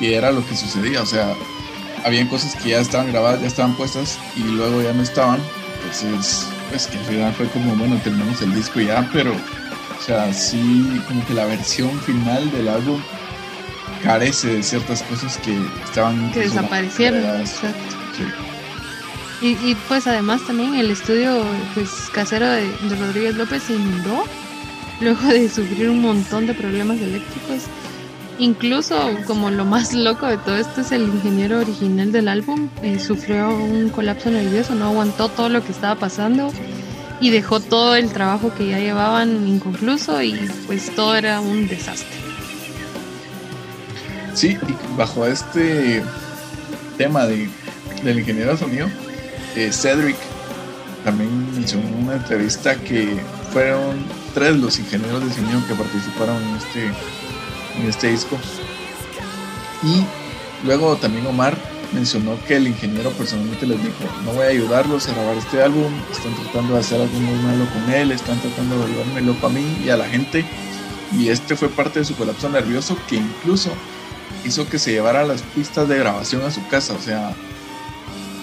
[0.01, 1.01] que era lo que sucedía.
[1.01, 1.33] O sea,
[2.07, 5.40] habían cosas que ya estaban grabadas, ya estaban puestas y luego ya no estaban.
[5.83, 10.33] Entonces, pues que al final fue como, bueno, terminamos el disco ya, pero, o sea,
[10.33, 13.01] sí, como que la versión final del álbum
[14.05, 16.30] carece de ciertas cosas que estaban...
[16.30, 17.97] Que desaparecieron, exacto.
[19.43, 24.24] Y, y, pues además también el estudio pues casero de, de Rodríguez López se inundó
[25.01, 27.64] luego de sufrir un montón de problemas eléctricos
[28.39, 32.99] Incluso como lo más loco de todo esto es el ingeniero original del álbum, eh,
[32.99, 36.53] sufrió un colapso nervioso, no aguantó todo lo que estaba pasando
[37.20, 40.34] y dejó todo el trabajo que ya llevaban inconcluso y
[40.66, 42.16] pues todo era un desastre.
[44.34, 46.03] Sí, y bajo este
[46.99, 47.49] tema de,
[48.05, 48.89] del ingeniero de sonido,
[49.55, 50.16] eh, Cedric
[51.05, 53.16] también en una entrevista que
[53.53, 53.97] fueron
[54.34, 56.91] tres los ingenieros de sonido que participaron en este
[57.79, 58.39] en este disco.
[59.83, 60.05] Y
[60.66, 61.57] luego también Omar
[61.93, 65.93] mencionó que el ingeniero personalmente les dijo, no voy a ayudarlos a grabar este álbum,
[66.11, 69.51] están tratando de hacer algo muy malo con él, están tratando de volverme loco a
[69.51, 70.45] mí y a la gente.
[71.12, 73.70] Y este fue parte de su colapso nervioso que incluso
[74.45, 77.35] hizo que se llevara las pistas de grabación a su casa, o sea,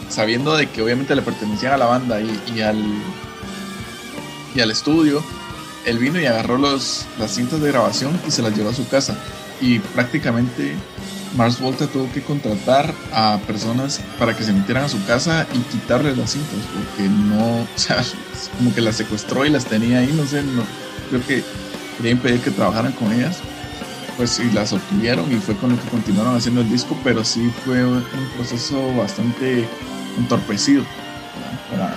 [0.10, 2.84] sabiendo de que obviamente le pertenecían a la banda y, al
[4.56, 5.24] y al estudio,
[5.86, 8.88] él vino y agarró los, las cintas de grabación y se las llevó a su
[8.88, 9.18] casa.
[9.62, 10.76] Y prácticamente
[11.36, 15.60] Mars Volta tuvo que contratar a personas para que se metieran a su casa y
[15.72, 18.04] quitarle las cintas, porque no, o sea,
[18.58, 20.64] como que las secuestró y las tenía ahí, no sé, no,
[21.10, 21.44] creo que
[21.98, 23.40] quería impedir que trabajaran con ellas.
[24.16, 27.52] Pues sí, las obtuvieron y fue con lo que continuaron haciendo el disco, pero sí
[27.66, 28.04] fue un
[28.36, 29.68] proceso bastante
[30.20, 30.84] entorpecido
[31.72, 31.96] para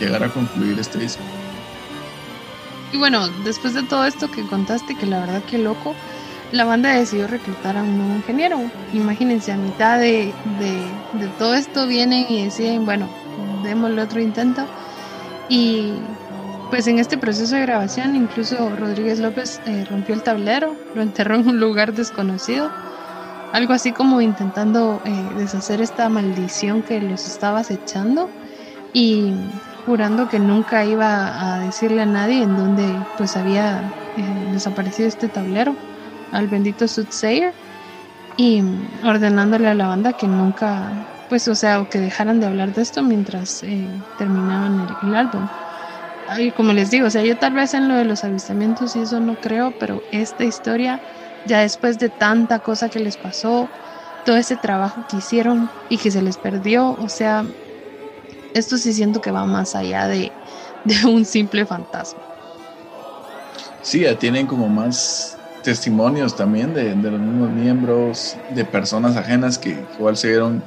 [0.00, 1.22] llegar a concluir este disco.
[2.92, 5.94] Y bueno, después de todo esto que contaste, que la verdad que loco,
[6.52, 8.58] la banda decidió reclutar a un nuevo ingeniero.
[8.94, 13.08] Imagínense, a mitad de, de, todo esto vienen y deciden, bueno,
[13.62, 14.66] démosle otro intento.
[15.48, 15.92] Y
[16.70, 21.36] pues en este proceso de grabación, incluso Rodríguez López eh, rompió el tablero, lo enterró
[21.36, 22.70] en un lugar desconocido,
[23.52, 28.28] algo así como intentando eh, deshacer esta maldición que los estaba acechando
[28.92, 29.32] y
[29.88, 32.84] jurando que nunca iba a decirle a nadie en dónde
[33.16, 35.74] pues había eh, desaparecido este tablero
[36.30, 37.54] al bendito Soothsayer
[38.36, 38.62] y
[39.02, 40.92] ordenándole a la banda que nunca,
[41.30, 45.48] pues, o sea, que dejaran de hablar de esto mientras eh, terminaban el, álbum.
[46.38, 49.00] Y como les digo, o sea, yo tal vez en lo de los avistamientos y
[49.00, 51.00] eso no creo, pero esta historia,
[51.46, 53.70] ya después de tanta cosa que les pasó,
[54.26, 57.46] todo ese trabajo que hicieron y que se les perdió, o sea,
[58.54, 60.32] esto sí siento que va más allá de,
[60.84, 62.22] de un simple fantasma.
[63.82, 69.76] Sí, ya tienen como más testimonios también de, los mismos miembros, de personas ajenas que
[69.98, 70.62] igual se vieron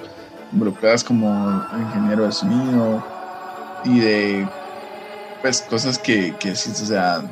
[0.51, 3.03] involucradas como ingeniero de sonido
[3.85, 4.47] y de
[5.41, 7.23] pues cosas que, que o sea,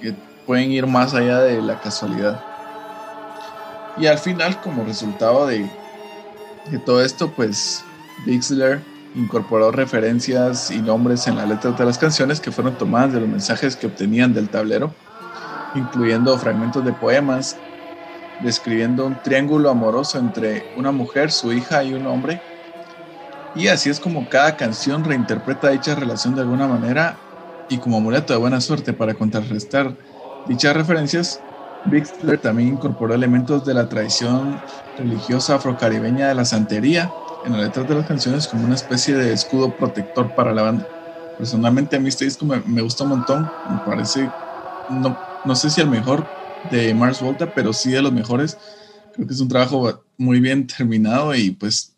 [0.00, 0.14] que
[0.46, 2.42] pueden ir más allá de la casualidad.
[3.96, 5.68] Y al final, como resultado de,
[6.70, 7.82] de todo esto, pues
[8.24, 8.82] Bixler
[9.12, 13.28] incorporó referencias y nombres en la letra de las canciones que fueron tomadas de los
[13.28, 14.98] mensajes que obtenían del tablero
[15.72, 17.64] incluyendo fragmentos de poemas
[18.38, 22.44] describiendo un triángulo amoroso entre una mujer, su hija y un hombre.
[23.52, 27.24] Y así es como cada canción reinterpreta dicha relación de alguna manera
[27.68, 29.98] y como amuleto de buena suerte para contrarrestar
[30.44, 31.44] dichas referencias,
[31.84, 34.64] Bixler también incorporó elementos de la tradición
[34.96, 39.32] religiosa afrocaribeña de la santería en las letras de las canciones como una especie de
[39.32, 40.88] escudo protector para la banda.
[41.38, 44.28] Personalmente a mí este disco me, me gusta un montón, me parece
[44.90, 46.26] no, no sé si el mejor
[46.70, 48.58] de Mars Volta, pero sí de los mejores.
[49.14, 51.94] Creo que es un trabajo muy bien terminado y pues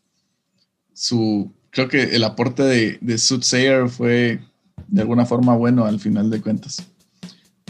[0.92, 4.40] su, creo que el aporte de, de Soothsayer fue
[4.88, 6.86] de alguna forma bueno al final de cuentas.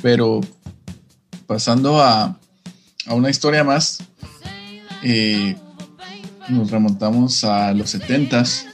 [0.03, 0.41] Pero
[1.47, 2.39] pasando a,
[3.07, 3.99] a una historia más,
[5.03, 5.57] eh,
[6.53, 8.67] nos remontamos a los 70s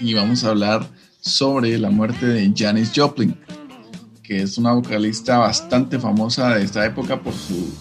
[0.00, 0.86] y vamos a hablar
[1.20, 3.36] sobre la muerte de Janis Joplin
[4.28, 7.72] que es una vocalista bastante famosa de esta época por su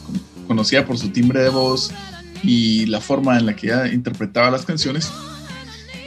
[0.48, 1.92] conocida por su timbre de voz
[2.42, 5.12] y la forma en la que ella interpretaba las canciones.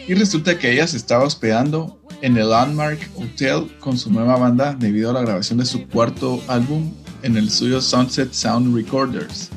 [0.09, 4.75] Y resulta que ella se estaba hospedando en el Landmark Hotel con su nueva banda
[4.75, 6.91] debido a la grabación de su cuarto álbum
[7.23, 9.51] en el estudio Sunset Sound Recorders,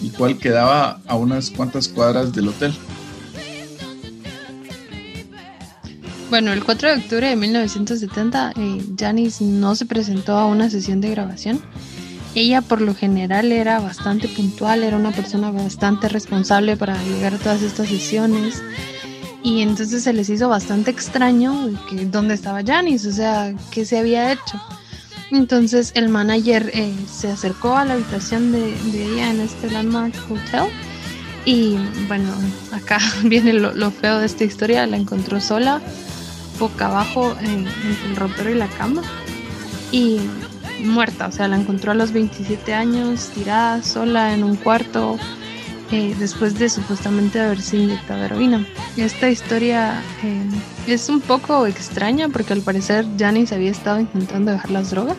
[0.00, 2.72] el cual quedaba a unas cuantas cuadras del hotel.
[6.30, 11.00] Bueno, el 4 de octubre de 1970, eh, Janis no se presentó a una sesión
[11.00, 11.58] de grabación.
[12.34, 17.38] Ella por lo general era bastante puntual, era una persona bastante responsable para llegar a
[17.38, 18.62] todas estas sesiones.
[19.42, 23.96] Y entonces se les hizo bastante extraño que dónde estaba Janis, o sea, qué se
[23.96, 24.60] había hecho.
[25.30, 30.70] Entonces el manager eh, se acercó a la habitación de, ella en este Landmark Hotel.
[31.46, 32.30] Y bueno,
[32.70, 35.80] acá viene lo, lo feo de esta historia, la encontró sola
[36.58, 39.02] boca abajo en, el ropero y la cama
[39.92, 40.20] y
[40.84, 45.18] muerta, o sea, la encontró a los 27 años tirada sola en un cuarto
[45.90, 48.66] eh, después de supuestamente haberse inyectado heroína.
[48.96, 50.44] Esta historia eh,
[50.86, 55.16] es un poco extraña porque al parecer Janice había estado intentando dejar las drogas,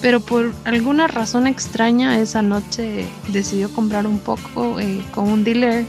[0.00, 5.86] pero por alguna razón extraña esa noche decidió comprar un poco eh, con un dealer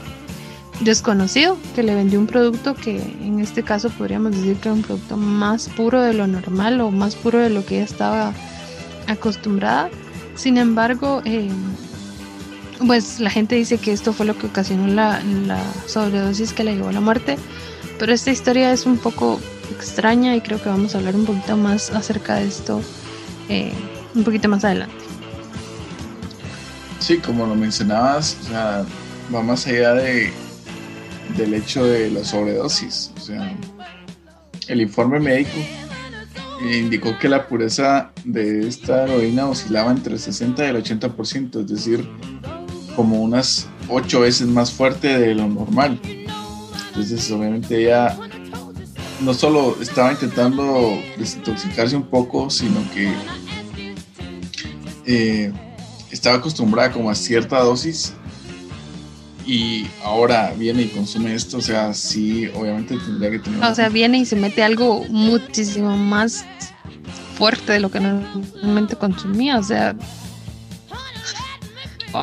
[0.81, 4.81] desconocido que le vendió un producto que en este caso podríamos decir que era un
[4.81, 8.33] producto más puro de lo normal o más puro de lo que ella estaba
[9.07, 9.89] acostumbrada.
[10.35, 11.49] Sin embargo, eh,
[12.85, 15.21] pues la gente dice que esto fue lo que ocasionó la,
[15.87, 17.37] sobredosis que le llevó a la muerte.
[17.97, 19.39] Pero esta historia es un poco
[19.71, 22.81] extraña y creo que vamos a hablar un poquito más acerca de esto
[23.47, 23.71] eh,
[24.13, 24.95] un poquito más adelante.
[26.99, 30.33] Sí, como lo mencionabas, va más allá de,
[31.37, 33.11] del hecho de la sobredosis.
[33.17, 33.55] O sea,
[34.67, 35.57] el informe médico
[36.61, 41.67] indicó que la pureza de esta heroína oscilaba entre el 60 y el 80%, es
[41.67, 42.09] decir,
[42.95, 45.99] como unas 8 veces más fuerte de lo normal.
[46.87, 48.17] Entonces, obviamente ella
[49.21, 53.11] no solo estaba intentando desintoxicarse un poco, sino que
[55.05, 55.51] eh,
[56.11, 58.13] estaba acostumbrada como a cierta dosis
[59.45, 63.63] y ahora viene y consume esto, o sea, sí, obviamente tendría que tener...
[63.63, 66.45] O sea, viene y se mete algo muchísimo más
[67.37, 69.95] fuerte de lo que normalmente consumía, o sea...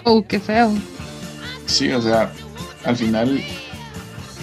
[0.04, 0.72] ¡Oh, qué feo!
[1.66, 2.32] Sí, o sea,
[2.84, 3.42] al final,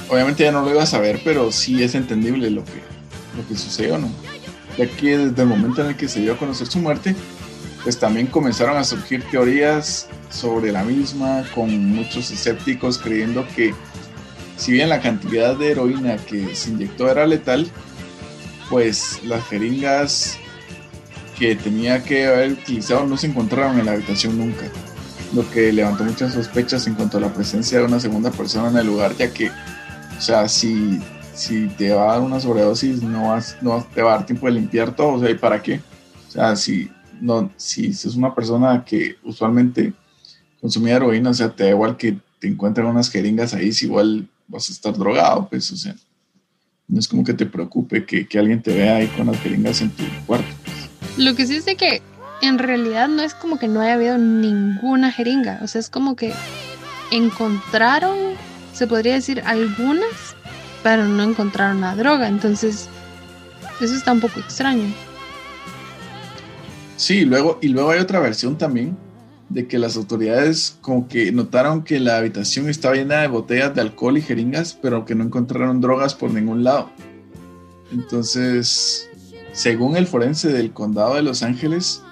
[0.10, 2.82] obviamente ya no lo iba a saber, pero sí es entendible lo que,
[3.36, 4.10] lo que sucedió, ¿no?
[4.78, 7.16] Ya que desde el momento en el que se dio a conocer su muerte,
[7.84, 13.74] pues también comenzaron a surgir teorías sobre la misma, con muchos escépticos creyendo que
[14.58, 17.68] si bien la cantidad de heroína que se inyectó era letal,
[18.70, 20.38] pues las jeringas
[21.38, 24.66] que tenía que haber utilizado no se encontraron en la habitación nunca,
[25.34, 28.78] lo que levantó muchas sospechas en cuanto a la presencia de una segunda persona en
[28.78, 31.00] el lugar, ya que, o sea, si,
[31.34, 34.48] si te va a dar una sobredosis, no, vas, no te va a dar tiempo
[34.48, 35.80] de limpiar todo, o sea, ¿y para qué?
[36.28, 36.92] O sea, si,
[37.22, 39.94] no, si es una persona que usualmente
[40.62, 44.28] consumía heroína, o sea, te da igual que te encuentren unas jeringas ahí, si igual
[44.48, 45.96] vas a estar drogado, pues, o sea,
[46.88, 49.92] no es como que te preocupe que, alguien te vea ahí con las jeringas en
[49.92, 50.48] tu cuarto.
[50.66, 51.18] Pues.
[51.18, 52.02] Lo que sí es de que
[52.42, 56.16] en realidad no es como que no haya habido ninguna jeringa, o sea, es como
[56.16, 56.34] que
[57.12, 58.18] encontraron,
[58.74, 60.36] se podría decir, algunas,
[60.84, 62.90] pero no encontraron la droga, entonces
[63.82, 64.94] eso está un poco extraño.
[67.00, 68.98] Sí, luego, y luego hay otra versión también
[69.48, 73.80] de que las autoridades como que notaron que la habitación estaba llena de botellas de
[73.80, 76.90] alcohol y jeringas, pero que no encontraron drogas por ningún lado.
[77.94, 79.10] Entonces,
[79.54, 82.04] según el forense del condado de Los Ángeles,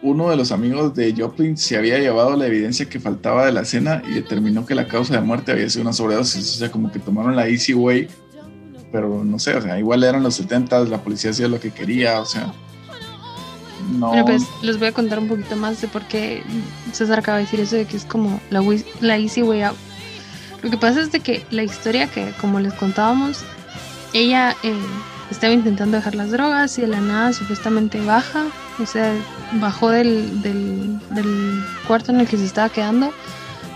[0.00, 3.62] uno de los amigos de Joplin se había llevado la evidencia que faltaba de la
[3.62, 6.54] escena y determinó que la causa de muerte había sido una sobredosis.
[6.54, 8.06] O sea, como que tomaron la easy way,
[8.92, 12.20] pero no sé, o sea, igual eran los 70, la policía hacía lo que quería,
[12.20, 12.54] o sea,
[13.90, 16.42] bueno, pues les voy a contar un poquito más de por qué
[16.92, 18.62] César acaba de decir eso de que es como la,
[19.00, 19.76] la easy way out.
[20.62, 23.40] Lo que pasa es de que la historia que, como les contábamos,
[24.12, 24.74] ella eh,
[25.30, 28.44] estaba intentando dejar las drogas y de la nada supuestamente baja,
[28.78, 29.12] o sea,
[29.54, 33.12] bajó del, del, del cuarto en el que se estaba quedando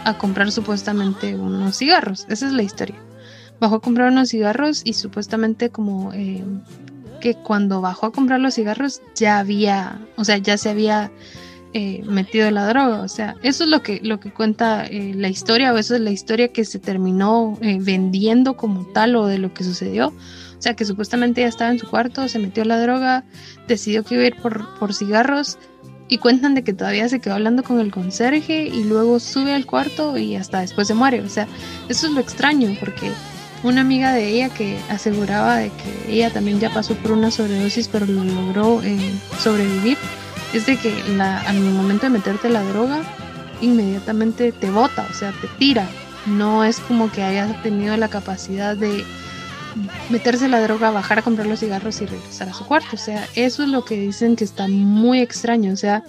[0.05, 2.27] a comprar supuestamente unos cigarros.
[2.29, 2.97] Esa es la historia.
[3.59, 6.45] Bajó a comprar unos cigarros y supuestamente como eh,
[7.19, 11.11] que cuando bajó a comprar los cigarros ya había, o sea, ya se había
[11.73, 13.03] eh, metido la droga.
[13.03, 16.01] O sea, eso es lo que, lo que cuenta eh, la historia, o eso es
[16.01, 20.09] la historia que se terminó eh, vendiendo como tal o de lo que sucedió.
[20.09, 23.25] O sea, que supuestamente ya estaba en su cuarto, se metió la droga,
[23.69, 25.59] decidió que iba a ir por, por cigarros
[26.09, 29.67] y cuentan de que todavía se quedó hablando con el conserje y luego sube al
[29.67, 31.21] cuarto y hasta después se muere.
[31.21, 31.47] O sea,
[31.91, 33.11] eso es lo extraño porque
[33.63, 37.89] una amiga de ella que aseguraba de que ella también ya pasó por una sobredosis
[37.89, 38.99] pero lo logró eh,
[39.39, 39.99] sobrevivir
[40.53, 43.03] es de que la, al momento de meterte la droga
[43.61, 45.89] inmediatamente te bota, o sea, te tira.
[46.27, 49.05] No es como que haya tenido la capacidad de
[50.11, 52.89] meterse la droga, bajar a comprar los cigarros y regresar a su cuarto.
[52.93, 55.73] O sea, eso es lo que dicen que está muy extraño.
[55.73, 56.03] O sea,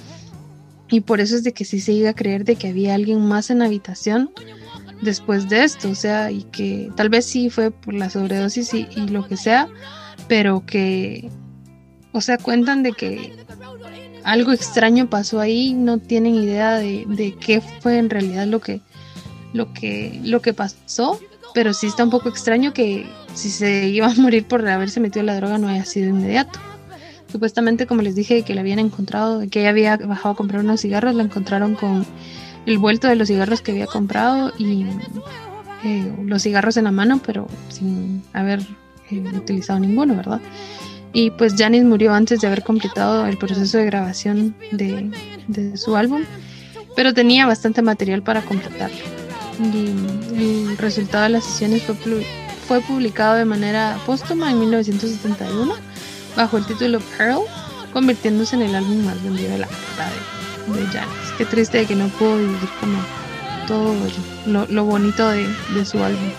[0.89, 3.25] y por eso es de que sí se iba a creer de que había alguien
[3.25, 4.31] más en la habitación
[5.01, 8.87] después de esto, o sea, y que tal vez sí fue por la sobredosis y,
[9.07, 9.67] lo que sea,
[10.27, 11.29] pero que,
[12.11, 13.33] o sea, cuentan de que
[14.23, 18.81] algo extraño pasó ahí, no tienen idea de, qué fue en realidad lo que,
[19.53, 21.19] lo que, lo que pasó,
[21.53, 25.23] pero sí está un poco extraño que si se iba a morir por haberse metido
[25.23, 26.59] la droga no haya sido inmediato.
[27.31, 30.79] Supuestamente, como les dije, que la habían encontrado, que ella había bajado a comprar unos
[30.79, 32.05] cigarros, la encontraron con
[32.67, 34.85] el vuelto de los cigarros que había comprado y
[35.85, 38.59] eh, los cigarros en la mano, pero sin haber
[39.09, 40.41] eh, utilizado ninguno, ¿verdad?
[41.13, 45.09] Y pues Janis murió antes de haber completado el proceso de grabación de,
[45.77, 46.23] su álbum,
[46.93, 48.97] pero tenía bastante material para completarlo.
[50.37, 51.83] Y el resultado de las sesiones
[52.67, 55.73] fue, publicado de manera póstuma en 1971
[56.35, 57.43] bajo el título Pearl,
[57.93, 60.36] convirtiéndose en el álbum más vendido de la carrera
[60.73, 61.33] de Janis.
[61.37, 62.97] Qué triste que no pudo vivir como
[63.67, 63.93] todo
[64.45, 66.31] lo, bonito de, su álbum.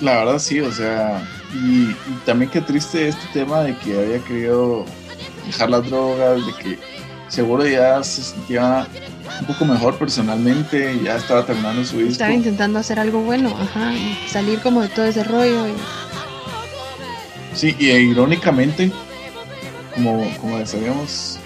[0.00, 1.20] La verdad sí, o sea,
[1.52, 1.92] y,
[2.24, 4.84] también qué triste este tema de que había querido
[5.46, 6.78] dejar las drogas, de que
[7.28, 8.86] seguro ya se sentía
[9.40, 12.12] un poco mejor personalmente, ya estaba terminando su disco.
[12.12, 13.92] Estaba intentando hacer algo bueno, ajá,
[14.28, 15.66] salir como de todo ese rollo.
[17.54, 18.92] Sí, y irónicamente,
[19.94, 21.40] como, como les habíamos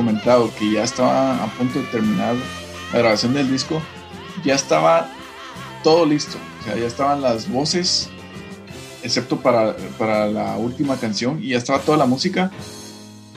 [0.00, 2.34] comentado, que ya estaba a punto de terminar
[2.90, 3.82] la grabación del disco,
[4.42, 5.10] ya estaba
[5.84, 8.08] todo listo, o sea, ya estaban las voces,
[9.02, 12.50] excepto para, para la última canción, y ya estaba toda la música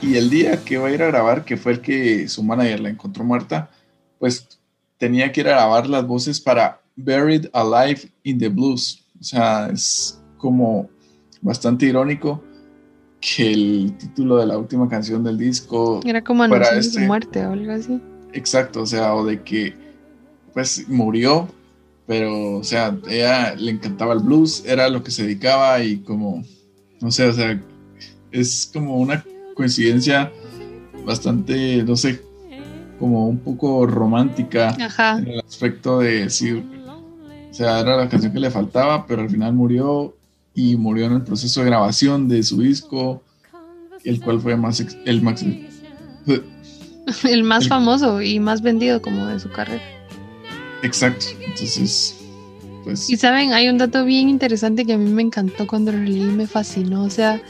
[0.00, 2.80] y el día que va a ir a grabar, que fue el que su manager
[2.80, 3.70] la encontró muerta,
[4.18, 4.48] pues
[4.96, 9.04] tenía que ir a grabar las voces para Buried Alive in the Blues.
[9.20, 10.88] O sea, es como
[11.42, 12.42] bastante irónico
[13.24, 17.46] que el título de la última canción del disco era como anunciando su este muerte
[17.46, 17.98] o algo así.
[18.34, 19.74] Exacto, o sea, o de que
[20.52, 21.48] pues murió,
[22.06, 26.44] pero o sea, ella le encantaba el blues, era lo que se dedicaba y como
[27.00, 27.58] no sé, o sea,
[28.30, 30.30] es como una coincidencia
[31.06, 32.20] bastante, no sé,
[32.98, 34.76] como un poco romántica
[35.18, 36.62] en el aspecto de decir,
[37.50, 40.14] o sea, era la canción que le faltaba, pero al final murió
[40.54, 43.22] y murió en el proceso de grabación de su disco,
[44.04, 45.44] el cual fue más el más
[47.24, 49.82] el más famoso y más vendido como de su carrera.
[50.82, 52.16] Exacto, entonces
[52.84, 55.98] pues y saben, hay un dato bien interesante que a mí me encantó cuando lo
[55.98, 57.40] leí, me fascinó, o sea,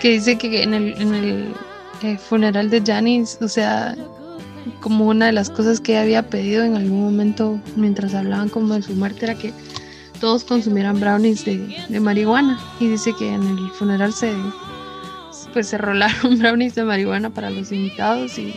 [0.00, 1.54] que dice que en el, en el
[2.02, 3.96] eh, funeral de Janis, o sea,
[4.80, 8.82] como una de las cosas que había pedido en algún momento mientras hablaban como de
[8.82, 9.52] su muerte era que
[10.22, 14.32] todos consumieran brownies de, marihuana y dice que en el funeral se
[15.52, 18.54] pues se rolaron brownies de marihuana para los invitados y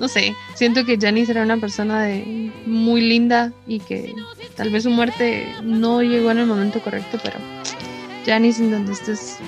[0.00, 4.12] no sé, siento que Janis era una persona de, muy linda y que
[4.54, 7.38] tal vez su muerte no llegó en el momento correcto, pero
[8.26, 9.38] Janis en donde estés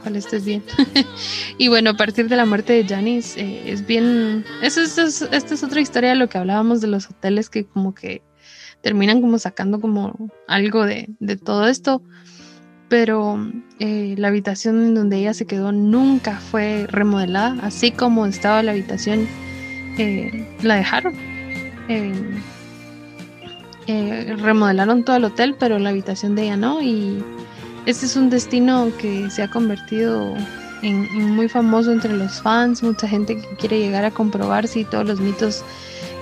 [0.00, 0.62] ojalá estés bien.
[1.58, 4.44] y bueno, a partir de la muerte de Janice, eh, es bien.
[4.62, 8.22] Eso, esta es otra historia de lo que hablábamos de los hoteles que, como que
[8.84, 10.14] terminan como sacando como
[10.46, 11.08] algo de,
[11.42, 12.02] todo esto.
[12.88, 13.44] Pero
[13.80, 18.72] eh, la habitación en donde ella se quedó nunca fue remodelada, así como estaba la
[18.72, 19.26] habitación,
[19.98, 21.14] eh, la dejaron.
[23.86, 26.82] remodelaron todo el hotel, pero la habitación de ella no.
[26.82, 27.24] Y
[27.86, 30.36] este es un destino que se ha convertido
[30.82, 35.06] en, muy famoso entre los fans, mucha gente que quiere llegar a comprobar si todos
[35.06, 35.64] los mitos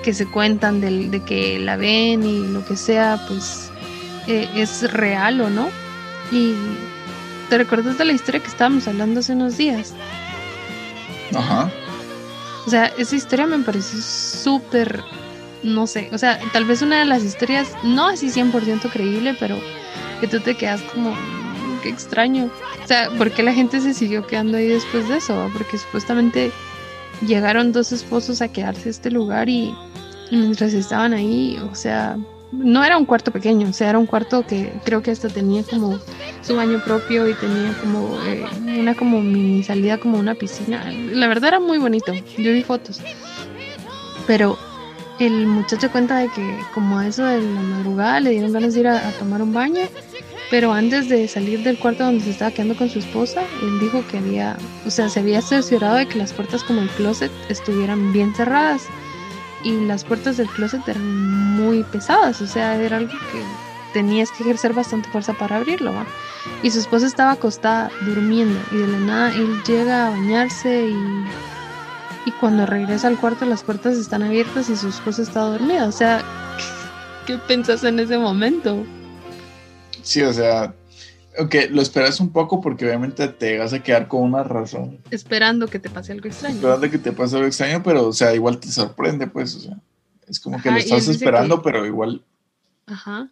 [0.02, 3.70] que se cuentan de, que la ven y lo que sea, pues
[4.26, 5.68] eh, es real o no.
[6.30, 6.54] Y
[7.48, 9.94] te recuerdas de la historia que estábamos hablando hace unos días.
[11.34, 11.70] Ajá.
[12.66, 15.02] O sea, esa historia me pareció súper,
[15.62, 19.58] no sé, o sea, tal vez una de las historias, no así 100% creíble, pero
[20.20, 21.16] que tú te quedas como,
[21.82, 22.50] qué extraño.
[22.82, 25.50] O sea, ¿por qué la gente se siguió quedando ahí después de eso?
[25.52, 26.52] Porque supuestamente
[27.26, 29.74] llegaron dos esposos a quedarse a este lugar y
[30.30, 32.16] mientras estaban ahí, o sea,
[32.52, 35.62] no era un cuarto pequeño, o sea, era un cuarto que creo que hasta tenía
[35.62, 35.98] como
[36.42, 38.44] su baño propio y tenía como eh,
[38.78, 40.90] una como mini salida como una piscina.
[40.92, 43.00] La verdad era muy bonito, yo vi fotos.
[44.26, 44.58] Pero
[45.18, 48.80] el muchacho cuenta de que como a eso de la madrugada le dieron ganas de
[48.80, 49.82] ir a tomar un baño
[50.52, 54.04] pero antes de salir del cuarto donde se estaba quedando con su esposa, él dijo
[54.10, 58.12] que había, o sea, se había cerciorado de que las puertas como el closet estuvieran
[58.12, 58.82] bien cerradas.
[59.64, 63.42] Y las puertas del closet eran muy pesadas, o sea, era algo que
[63.94, 65.94] tenías que ejercer bastante fuerza para abrirlo.
[65.94, 66.04] ¿va?
[66.62, 71.24] Y su esposa estaba acostada durmiendo y de la nada él llega a bañarse y,
[72.26, 75.86] y cuando regresa al cuarto las puertas están abiertas y su esposa está dormida.
[75.86, 76.22] O sea,
[77.26, 78.84] ¿qué pensás en ese momento?
[80.02, 80.74] Sí, o sea,
[81.38, 84.98] ok, lo esperas un poco porque obviamente te vas a quedar con una razón.
[85.10, 86.56] Esperando que te pase algo extraño.
[86.56, 89.78] Esperando que te pase algo extraño, pero, o sea, igual te sorprende, pues, o sea,
[90.28, 92.22] es como que lo estás esperando, pero igual.
[92.86, 93.30] Ajá.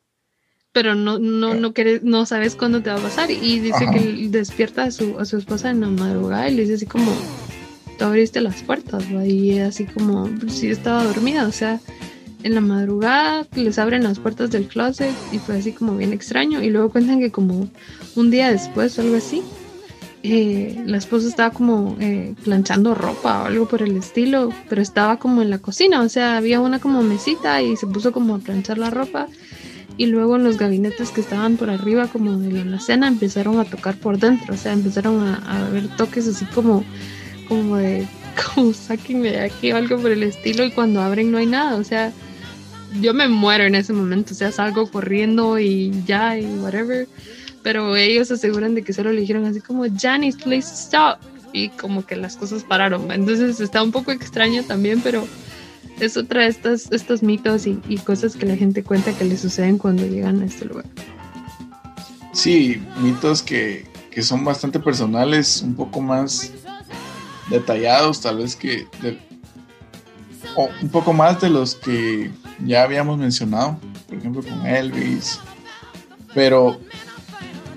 [0.73, 3.31] Pero no, no, no, quieres, no sabes cuándo te va a pasar.
[3.31, 6.75] Y dice que despierta a su, a su esposa en la madrugada y le dice
[6.75, 7.13] así como,
[7.99, 11.81] tú abriste las puertas, y así como, pues, sí estaba dormida, o sea,
[12.43, 16.63] en la madrugada les abren las puertas del closet y fue así como bien extraño.
[16.63, 17.69] Y luego cuentan que como
[18.17, 19.43] un día después o algo así,
[20.23, 25.19] eh, la esposa estaba como eh, planchando ropa o algo por el estilo, pero estaba
[25.19, 28.39] como en la cocina, o sea, había una como mesita y se puso como a
[28.39, 29.29] planchar la ropa.
[29.97, 33.65] Y luego en los gabinetes que estaban por arriba como de la cena empezaron a
[33.65, 36.85] tocar por dentro, o sea, empezaron a, a ver toques así como,
[37.49, 38.07] como de,
[38.55, 41.77] como sáquenme de aquí o algo por el estilo y cuando abren no hay nada,
[41.77, 42.13] o sea,
[43.01, 47.09] yo me muero en ese momento, o sea, salgo corriendo y ya y whatever.
[47.63, 51.19] Pero ellos aseguran de que solo le dijeron así como, Janice, please stop.
[51.53, 53.11] Y como que las cosas pararon.
[53.11, 55.27] Entonces está un poco extraño también, pero
[55.99, 59.37] es otra de estos, estos mitos y, y, cosas que la gente cuenta que le
[59.37, 60.87] suceden cuando llegan a este lugar.
[62.33, 66.53] Sí, mitos que, que son bastante personales, un poco más
[67.51, 68.87] detallados, tal vez que
[70.57, 72.31] o un poco más de los que
[72.65, 75.39] ya habíamos mencionado, por ejemplo con Elvis,
[76.35, 76.79] pero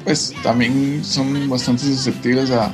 [0.03, 2.73] pues también son bastante susceptibles a,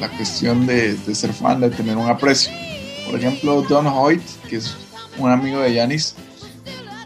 [0.00, 2.50] la cuestión de, de, ser fan, de tener un aprecio.
[3.04, 4.74] Por ejemplo, Don Hoyt, que es
[5.18, 6.14] un amigo de Yanis,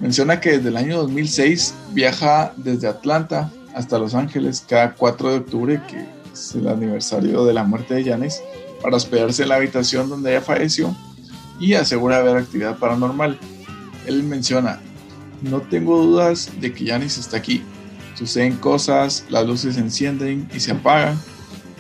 [0.01, 5.37] menciona que desde el año 2006 viaja desde Atlanta hasta Los Ángeles cada 4 de
[5.39, 8.41] octubre, que es el aniversario de la muerte de Yanis,
[8.83, 10.95] para hospedarse en la habitación donde ella falleció
[11.61, 13.39] y asegura ver actividad paranormal.
[14.07, 14.81] Él menciona,
[15.43, 17.63] no tengo dudas de que Yanis está aquí.
[18.15, 21.19] Suceden cosas, las luces se encienden y se apagan,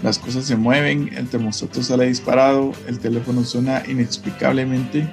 [0.02, 5.08] las cosas se mueven, el termostato sale disparado, el teléfono suena inexplicablemente.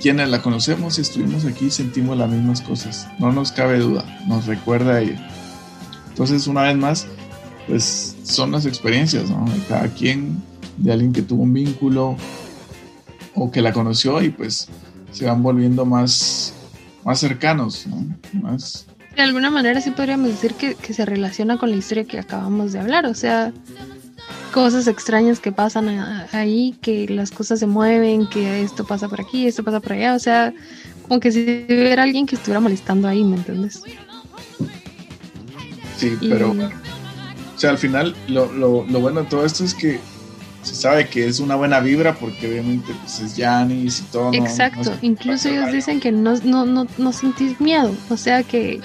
[0.00, 4.46] Quienes la conocemos y estuvimos aquí sentimos las mismas cosas, no nos cabe duda, nos
[4.46, 5.28] recuerda a ella.
[6.08, 7.06] Entonces, una vez más,
[7.66, 9.28] pues son las experiencias.
[9.28, 10.42] De cada quien,
[10.78, 12.16] de alguien que tuvo un vínculo
[13.34, 14.68] o que la conoció y pues
[15.10, 16.54] se van volviendo más,
[17.04, 18.04] más cercanos, ¿no?
[18.40, 18.86] Más...
[19.16, 22.72] De alguna manera sí podríamos decir que, que se relaciona con la historia que acabamos
[22.72, 23.52] de hablar, o sea,
[24.52, 25.88] cosas extrañas que pasan
[26.32, 30.14] ahí, que las cosas se mueven, que esto pasa por aquí, esto pasa por allá,
[30.14, 30.52] o sea,
[31.06, 33.82] como que si hubiera alguien que estuviera molestando ahí, ¿me entiendes?
[35.96, 40.00] Sí, pero, o sea, al final lo, lo, lo, bueno de todo esto es que
[40.62, 44.32] se sabe que es una buena vibra porque obviamente pues, es Janis y todo.
[44.34, 48.80] Exacto, incluso ellos dicen que no, no, no, no sentís miedo, o sea, que,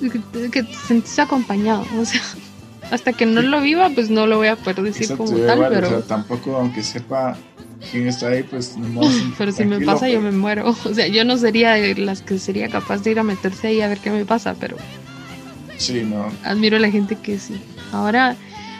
[0.00, 2.20] que, que te sentís acompañado, o sea
[2.90, 6.00] hasta que no lo viva, pues no lo voy a poder decir como tal, pero...
[6.00, 7.36] tampoco, aunque sepa
[7.90, 9.00] quién está ahí, pues no
[9.38, 10.74] Pero si me pasa, yo me muero.
[10.84, 13.80] O sea, yo no sería de las que sería capaz de ir a meterse ahí
[13.80, 14.76] a ver qué me pasa, pero...
[15.78, 16.26] Sí, no.
[16.44, 17.60] Admiro a la gente que sí.
[17.92, 18.34] Ahora,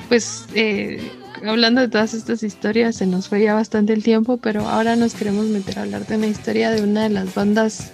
[0.08, 1.10] pues, eh,
[1.44, 5.14] hablando de todas estas historias, se nos fue ya bastante el tiempo, pero ahora nos
[5.14, 7.90] queremos meter a hablar de una historia de una de las bandas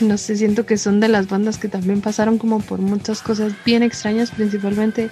[0.00, 3.52] no sé, siento que son de las bandas que también pasaron como por muchas cosas
[3.64, 5.10] bien extrañas, principalmente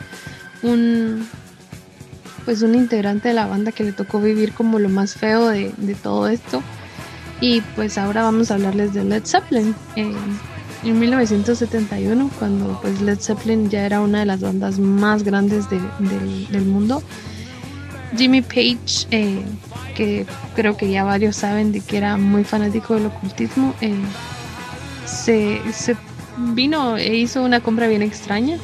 [0.63, 1.27] un
[2.45, 5.73] pues un integrante de la banda que le tocó vivir como lo más feo de,
[6.03, 6.61] todo esto.
[7.41, 9.75] Y pues ahora vamos a hablarles de Led Zeppelin.
[10.85, 16.65] En 1971, cuando pues Led Zeppelin ya era una de las bandas más grandes del
[16.65, 17.03] mundo,
[18.17, 19.43] Jimmy Page, eh,
[19.95, 23.95] que creo que ya varios saben de que era muy fanático del ocultismo, eh,
[25.07, 25.61] se,
[26.55, 28.59] vino e hizo una compra bien extraña.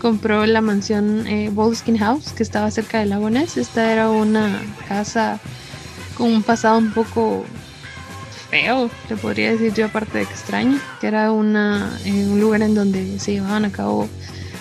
[0.00, 1.50] Compró la mansión eh,
[1.98, 3.56] House, que estaba cerca del lago Ness.
[3.56, 5.40] Esta era una casa
[6.16, 7.44] con un pasado un poco
[8.54, 8.88] feo,
[9.20, 13.32] podría decir yo, aparte de extraño, que era una, eh, un lugar en donde se
[13.32, 14.08] llevaban a cabo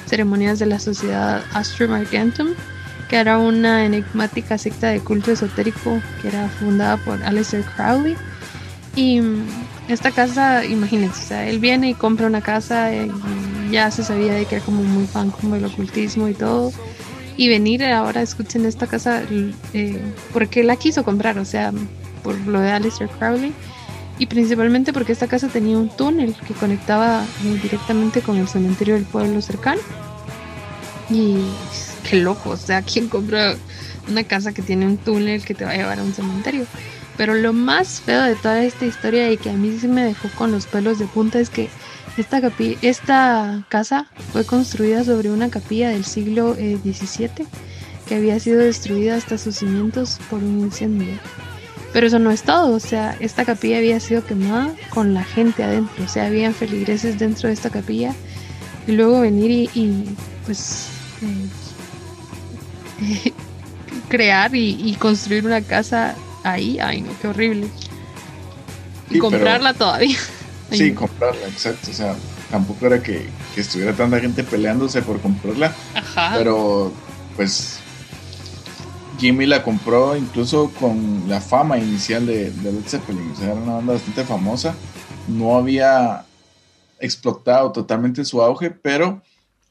[0.08, 2.48] ceremonias de la sociedad Astrum Argentum,
[3.08, 8.16] que era una enigmática secta de culto esotérico que era fundada por Aleister Crowley.
[8.96, 9.22] Y
[9.88, 13.12] esta casa, imagínense, o sea, él viene y compra una casa y
[13.70, 16.74] ya se sabía de que era como muy fan como el ocultismo y todo.
[17.38, 19.22] Y venir ahora, escuchen esta casa,
[19.76, 21.72] eh, porque la quiso comprar, o sea,
[22.24, 23.54] por lo de Aleister Crowley.
[24.20, 28.94] Y principalmente porque esta casa tenía un túnel que conectaba eh, directamente con el cementerio
[28.96, 29.82] del pueblo cercano.
[31.10, 31.38] Y
[32.10, 33.56] qué loco, o sea, ¿quién compra
[34.10, 36.66] una casa que tiene un túnel que te va a llevar a un cementerio?
[37.18, 40.30] Pero lo más feo de toda esta historia y que a mí sí me dejó
[40.36, 41.70] con los pelos de punta es que
[42.18, 42.42] esta,
[42.82, 47.46] esta casa fue construida sobre una capilla del siglo XVII eh,
[48.08, 51.20] que había sido destruida hasta sus cimientos por un incendio.
[51.94, 55.64] Pero eso no es todo, o sea, esta capilla había sido quemada con la gente
[55.64, 58.14] adentro, o sea, habían feligreses dentro de esta capilla
[58.88, 60.16] y luego venir y,
[60.46, 60.88] pues
[63.02, 63.32] eh,
[64.10, 67.68] crear y construir una casa ahí, ay no, qué horrible.
[69.10, 70.18] Y comprarla todavía.
[70.72, 71.92] sí, comprarla, exacto.
[71.92, 72.16] O sea,
[72.50, 73.26] tampoco era que,
[73.56, 75.74] estuviera tanta gente peleándose por comprarla.
[75.94, 76.34] Ajá.
[76.38, 76.92] Pero,
[77.36, 77.80] pues,
[79.24, 83.32] Jimmy la compró incluso con la fama inicial de, Led Zeppelin.
[83.42, 84.76] Era una banda bastante famosa.
[85.30, 86.26] No había
[87.00, 89.22] explotado totalmente su auge, pero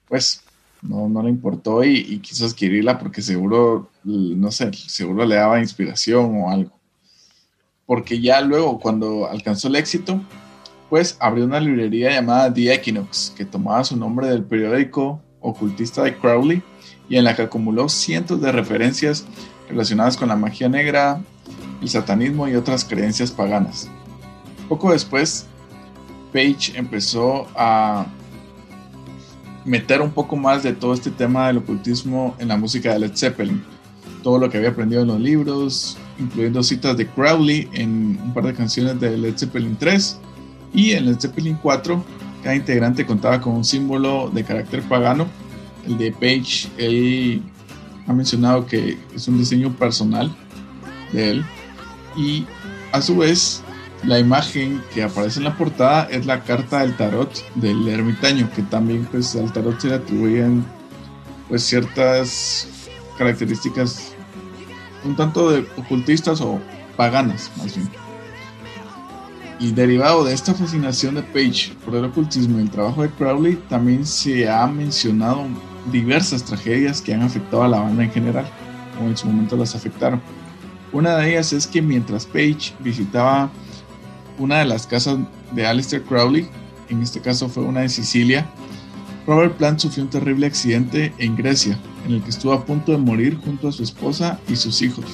[0.08, 0.42] pues
[0.80, 6.34] no, no le importó y, quiso adquirirla porque seguro, no sé, seguro le daba inspiración
[6.40, 6.72] o algo.
[7.84, 10.18] Porque ya luego, cuando alcanzó el éxito,
[10.88, 16.16] pues abrió una librería llamada The Equinox, que tomaba su nombre del periódico ocultista de
[16.16, 16.62] Crowley
[17.12, 19.26] y en la que acumuló cientos de referencias
[19.68, 21.20] relacionadas con la magia negra,
[21.82, 23.90] el satanismo y otras creencias paganas.
[24.66, 25.44] Poco después,
[26.32, 28.06] Page empezó a
[29.66, 33.12] meter un poco más de todo este tema del ocultismo en la música de Led
[33.14, 33.62] Zeppelin.
[34.22, 38.44] Todo lo que había aprendido en los libros, incluyendo citas de Crowley en un par
[38.44, 40.18] de canciones de Led Zeppelin 3
[40.72, 42.02] y en Led Zeppelin 4
[42.42, 45.28] cada integrante contaba con un símbolo de carácter pagano.
[45.86, 47.42] El de Page, él
[48.06, 50.34] ha mencionado que es un diseño personal
[51.12, 51.44] de él.
[52.16, 52.46] Y
[52.92, 53.62] a su vez,
[54.04, 58.62] la imagen que aparece en la portada es la carta del tarot del ermitaño, que
[58.62, 60.64] también pues al tarot se le atribuyen
[61.48, 62.66] pues ciertas
[63.18, 64.14] características
[65.04, 66.60] un tanto de ocultistas o
[66.96, 67.88] paganas más bien.
[69.58, 73.56] Y derivado de esta fascinación de Page por el ocultismo y el trabajo de Crowley,
[73.68, 75.46] también se ha mencionado
[75.90, 78.46] diversas tragedias que han afectado a la banda en general,
[79.00, 80.20] o en su momento las afectaron.
[80.92, 83.50] Una de ellas es que mientras Page visitaba
[84.38, 85.18] una de las casas
[85.52, 86.48] de Aleister Crowley,
[86.88, 88.46] en este caso fue una de Sicilia,
[89.26, 92.98] Robert Plant sufrió un terrible accidente en Grecia, en el que estuvo a punto de
[92.98, 95.04] morir junto a su esposa y sus hijos,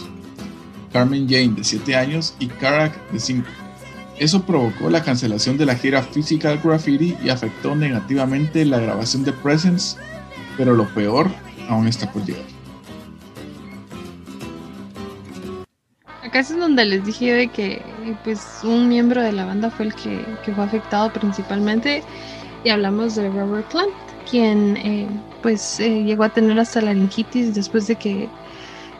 [0.92, 3.46] Carmen Jane de 7 años y Karak de 5.
[4.18, 9.32] Eso provocó la cancelación de la gira Physical Graffiti y afectó negativamente la grabación de
[9.32, 9.96] Presence,
[10.58, 11.30] pero lo peor
[11.70, 12.44] aún está por llegar.
[16.22, 17.80] Acá es donde les dije de que
[18.24, 20.22] pues un miembro de la banda fue el que,
[20.54, 22.02] fue afectado principalmente
[22.64, 23.92] y hablamos de Robert Plant,
[24.30, 25.08] quien eh,
[25.42, 28.28] pues eh, llegó a tener hasta laringitis después de que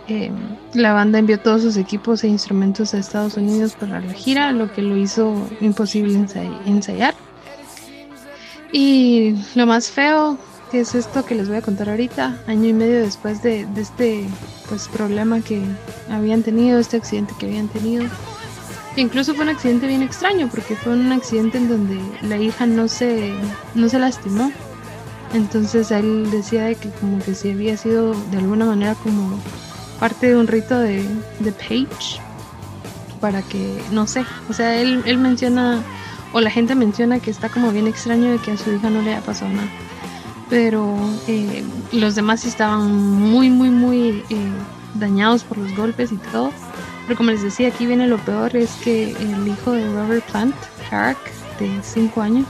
[0.08, 0.30] eh,
[0.72, 4.72] la banda envió todos sus equipos e instrumentos a Estados Unidos para la gira, lo
[4.72, 6.24] que lo hizo imposible
[6.64, 7.14] ensayar.
[8.72, 10.38] Y lo más feo,
[10.70, 14.26] que es esto que les voy a contar ahorita, año y medio después de, este
[14.68, 15.62] pues, problema que
[16.10, 18.04] habían tenido, este accidente que habían tenido.
[18.96, 22.88] incluso fue un accidente bien extraño, porque fue un accidente en donde la hija no
[22.88, 23.32] se,
[23.74, 24.52] no se lastimó.
[25.34, 29.38] Entonces él decía de que como que si había sido de alguna manera como
[30.00, 31.04] parte de un rito de,
[31.40, 32.20] de Page
[33.20, 35.82] para que, no sé, o sea, él, él menciona,
[36.32, 39.02] o la gente menciona que está como bien extraño de que a su hija no
[39.02, 39.68] le haya pasado nada.
[40.48, 40.96] Pero
[41.26, 44.50] eh, los demás estaban muy, muy, muy eh,
[44.94, 46.50] dañados por los golpes y todo.
[47.06, 50.54] Pero como les decía, aquí viene lo peor, es que el hijo de Robert Plant,
[50.90, 51.18] Hark,
[51.58, 52.46] de 5 años,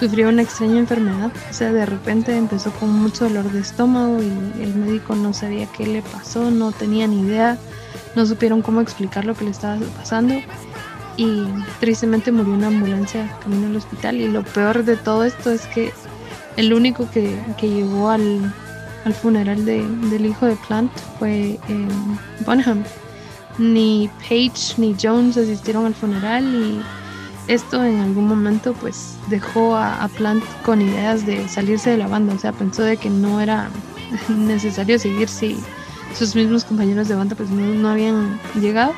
[0.00, 1.30] sufrió una extraña enfermedad.
[1.50, 5.66] O sea, de repente empezó con mucho dolor de estómago y el médico no sabía
[5.66, 7.58] qué le pasó, no tenía ni idea,
[8.16, 10.34] no supieron cómo explicar lo que le estaba pasando.
[11.16, 11.44] Y
[11.80, 14.16] tristemente murió en una ambulancia camino al hospital.
[14.16, 15.92] Y lo peor de todo esto es que
[16.60, 18.52] el único que, llegó al,
[19.20, 21.88] funeral del hijo de Plant fue eh,
[22.44, 22.84] Bonham.
[23.58, 26.80] Ni Page ni Jones asistieron al funeral y
[27.52, 32.34] esto en algún momento pues dejó a, Plant con ideas de salirse de la banda,
[32.34, 33.70] o sea, pensó de que no era
[34.28, 35.58] necesario seguir si
[36.14, 38.92] sus mismos compañeros de banda pues no, habían llegado.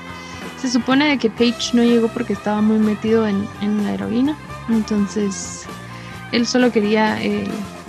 [0.61, 3.47] Se supone de que Page no llegó porque estaba muy metido en,
[3.85, 4.37] la heroína,
[4.69, 5.65] entonces
[6.33, 7.45] él solo quería eh,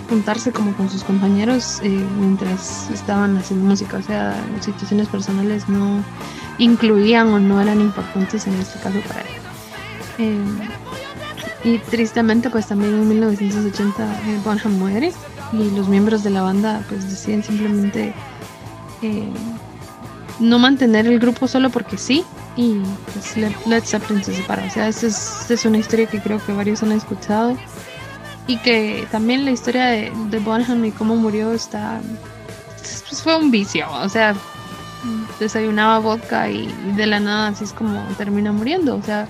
[0.08, 1.88] juntarse como con sus compañeros eh,
[2.18, 6.04] mientras estaban haciendo música, o sea, situaciones personales no
[6.58, 9.26] incluían o no eran importantes en este caso para él.
[10.18, 10.38] Eh,
[11.64, 15.12] y tristemente pues también en 1980 eh, Bonham muere
[15.52, 18.12] y los miembros de la banda pues deciden simplemente
[19.02, 19.28] eh,
[20.40, 22.24] no mantener el grupo solo porque sí
[22.56, 22.80] y
[23.12, 23.36] pues
[23.66, 24.64] Led, Zeppelin se separa.
[24.66, 27.56] O sea, esa es, una historia que creo que varios han escuchado
[28.46, 32.00] y que también la historia de, de Bonham y cómo murió está
[33.08, 34.34] pues fue un vicio, o sea,
[35.38, 36.66] desayunaba vodka y
[36.96, 39.26] de la nada así es como termina muriendo, o sea,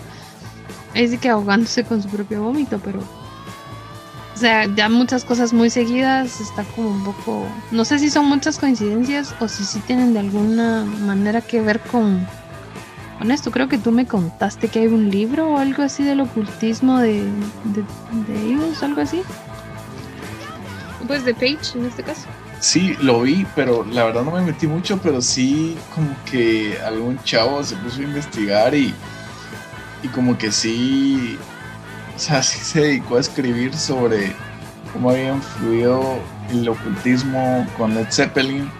[0.94, 3.00] es que ahogándose con su propio vómito, pero.
[3.00, 7.46] O sea, ya muchas cosas muy seguidas está como un poco.
[7.70, 11.80] No sé si son muchas coincidencias o si sí tienen de alguna manera que ver
[11.80, 12.26] con.
[13.24, 16.20] Con esto, creo que tú me contaste que hay un libro o algo así del
[16.20, 17.22] ocultismo de,
[17.72, 19.22] de, ellos, algo así.
[21.06, 22.26] Pues de Page en este caso.
[22.60, 27.18] Sí, lo vi, pero la verdad no me metí mucho, pero sí como que algún
[27.22, 28.92] chavo se puso a investigar y
[30.02, 31.38] y como que sí,
[32.14, 34.34] o sea, sí se dedicó a escribir sobre
[34.92, 36.18] cómo había influido
[36.50, 38.70] el ocultismo con Led Zeppelin,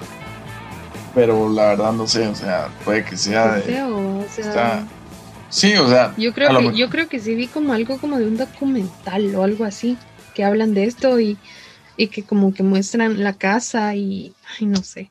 [1.14, 3.82] pero la verdad no sé, o sea, puede que sea de...
[3.82, 4.86] o sea,
[5.48, 6.14] sí, o sea...
[6.16, 9.44] Yo creo, que, yo creo que sí vi como algo como de un documental o
[9.44, 9.96] algo así,
[10.34, 11.38] que hablan de esto y,
[11.96, 15.10] y que como que muestran la casa y, ay, no sé.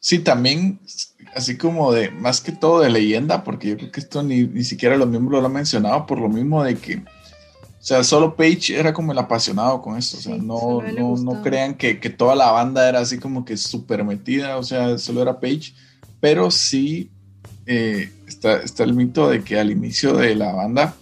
[0.00, 0.78] Sí, también
[1.34, 4.64] así como de, más que todo de leyenda, porque yo creo que esto ni, ni
[4.64, 7.02] siquiera los miembros lo han mencionado, por lo mismo de que,
[7.88, 11.74] sea, solo Page era como el apasionado con esto, o sea, no, no, no, crean
[11.74, 15.40] que, que, toda la banda era así como que súper metida, o sea, solo era
[15.40, 15.72] Page,
[16.20, 17.10] pero sí
[17.64, 20.94] eh, está, está el mito de que al inicio de la banda,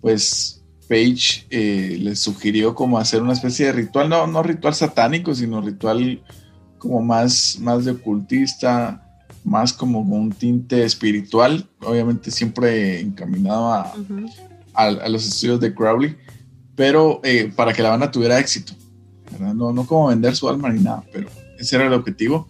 [0.00, 5.34] pues Page eh, les sugirió como hacer una especie de ritual, no, no ritual satánico,
[5.34, 6.22] sino ritual
[6.78, 9.04] como más, más de ocultista,
[9.42, 13.92] más como con un tinte espiritual, obviamente siempre encaminado a,
[14.74, 16.16] a, los estudios de Crowley,
[16.74, 18.72] pero eh, para que la banda tuviera éxito,
[19.38, 22.48] No, no como vender su alma ni nada, pero ese era el objetivo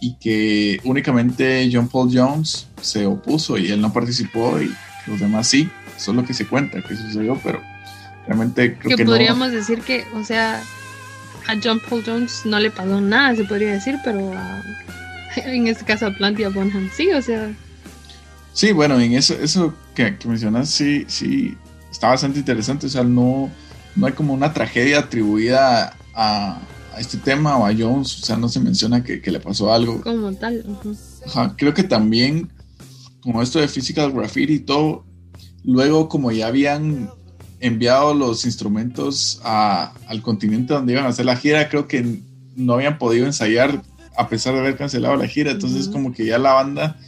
[0.00, 4.72] y que únicamente John Paul Jones se opuso y él no participó y
[5.06, 7.60] los demás sí, eso es lo que se cuenta que sucedió, pero
[8.26, 10.62] realmente creo que, que podríamos decir que, o sea,
[11.46, 14.62] a John Paul Jones no le pasó nada, se podría decir, pero a
[15.36, 17.50] en este caso a Plant y a Bonham, sí, o sea.
[18.52, 21.56] Sí, bueno, en eso, eso que, mencionas, sí, sí,
[21.90, 23.50] está bastante interesante, o sea, no,
[23.96, 26.60] no hay como una tragedia atribuida a,
[26.98, 30.02] este tema o a Jones, o sea, no se menciona que, le pasó algo.
[30.02, 30.64] Como tal.
[31.26, 32.50] Ajá, creo que también,
[33.22, 35.04] como esto de Physical Graffiti y todo,
[35.64, 37.10] luego como ya habían
[37.60, 42.20] enviado los instrumentos al continente donde iban a hacer la gira, creo que
[42.56, 43.82] no habían podido ensayar
[44.16, 45.52] a pesar de haber cancelado la gira.
[45.52, 46.98] Entonces, como que ya la banda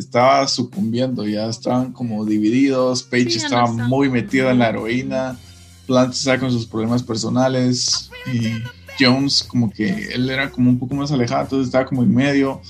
[0.00, 3.02] estaba sucumbiendo, ya estaban como divididos.
[3.02, 5.38] Page estaba muy metido en la heroína.
[5.86, 8.10] Plant estaba con sus problemas personales.
[8.32, 8.62] Y
[8.98, 12.60] Jones, como que él era como un poco más alejado, entonces estaba como en medio.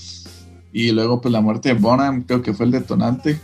[0.73, 3.41] Y luego, pues la muerte de Bonham, creo que fue el detonante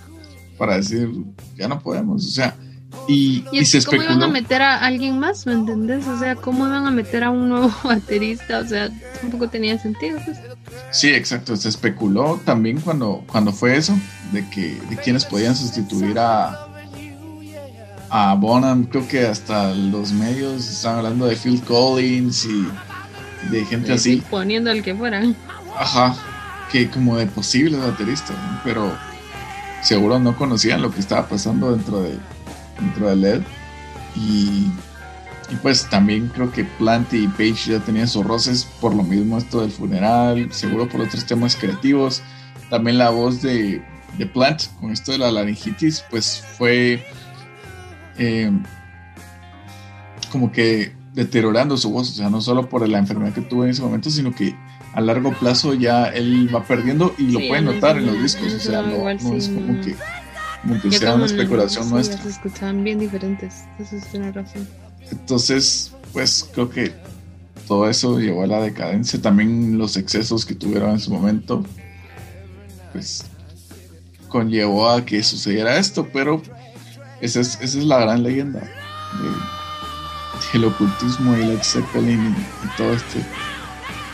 [0.59, 1.11] para decir,
[1.57, 2.25] ya no podemos.
[2.25, 2.57] O sea,
[3.09, 5.47] y, y, se ¿Cómo iban a meter a alguien más?
[5.47, 6.07] ¿Me entendés?
[6.07, 8.59] O sea, ¿cómo iban a meter a un nuevo baterista?
[8.61, 8.91] O sea,
[9.21, 10.19] tampoco tenía sentido.
[10.25, 10.39] Pues.
[10.91, 11.57] Sí, exacto.
[11.57, 13.97] Se especuló también cuando, cuando fue eso,
[14.33, 16.69] de que de quienes podían sustituir a,
[18.11, 18.85] a Bonham.
[18.85, 22.67] Creo que hasta los medios estaban hablando de Phil Collins y
[23.51, 24.23] de gente así.
[24.31, 25.23] Poniendo al que fuera.
[25.79, 26.17] Ajá,
[26.73, 28.93] que como de posibles bateristas, pero
[29.83, 32.19] seguro no conocían lo que estaba pasando dentro de
[32.81, 33.43] dentro de LED.
[34.17, 34.71] Y,
[35.51, 39.39] y, pues también creo que Plant y Page ya tenían sus roces por lo mismo
[39.39, 42.23] esto del funeral, seguro por otros temas creativos.
[42.71, 43.83] También la voz de,
[44.19, 47.05] de Plant con esto de la laringitis, pues fue
[48.19, 48.51] eh,
[50.33, 53.71] como que deteriorando su voz, o sea, no solo por la enfermedad que tuvo en
[53.71, 54.55] ese momento, sino que
[54.93, 58.61] a largo plazo ya él va perdiendo y lo pueden notar en los discos, o
[58.61, 59.97] sea, no, no es como que
[60.67, 62.23] como sea una especulación nuestra.
[62.23, 64.67] Se escuchaban bien diferentes, eso es una razón.
[65.11, 66.93] Entonces, pues creo que
[67.67, 71.65] todo eso llevó a la decadencia, también los excesos que tuvieron en su momento,
[72.93, 73.25] pues
[74.29, 76.43] conllevó a que sucediera esto, pero
[77.21, 78.63] esa es, esa es la gran leyenda
[80.53, 83.19] del ocultismo y el Zeppelin y, todo este,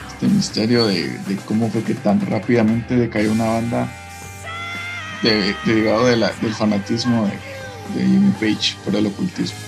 [0.09, 4.02] este misterio de, de cómo fue que tan rápidamente decayó una banda
[5.23, 7.27] derivado de del fanatismo
[7.95, 9.59] de, Jimmy Page por el ocultismo.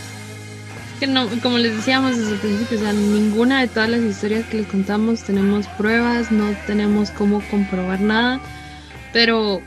[1.01, 4.47] Que no, como les decíamos desde el principio, o sea, ninguna de todas las historias
[4.47, 8.41] que les contamos tenemos pruebas, no tenemos cómo comprobar nada,
[9.13, 9.61] pero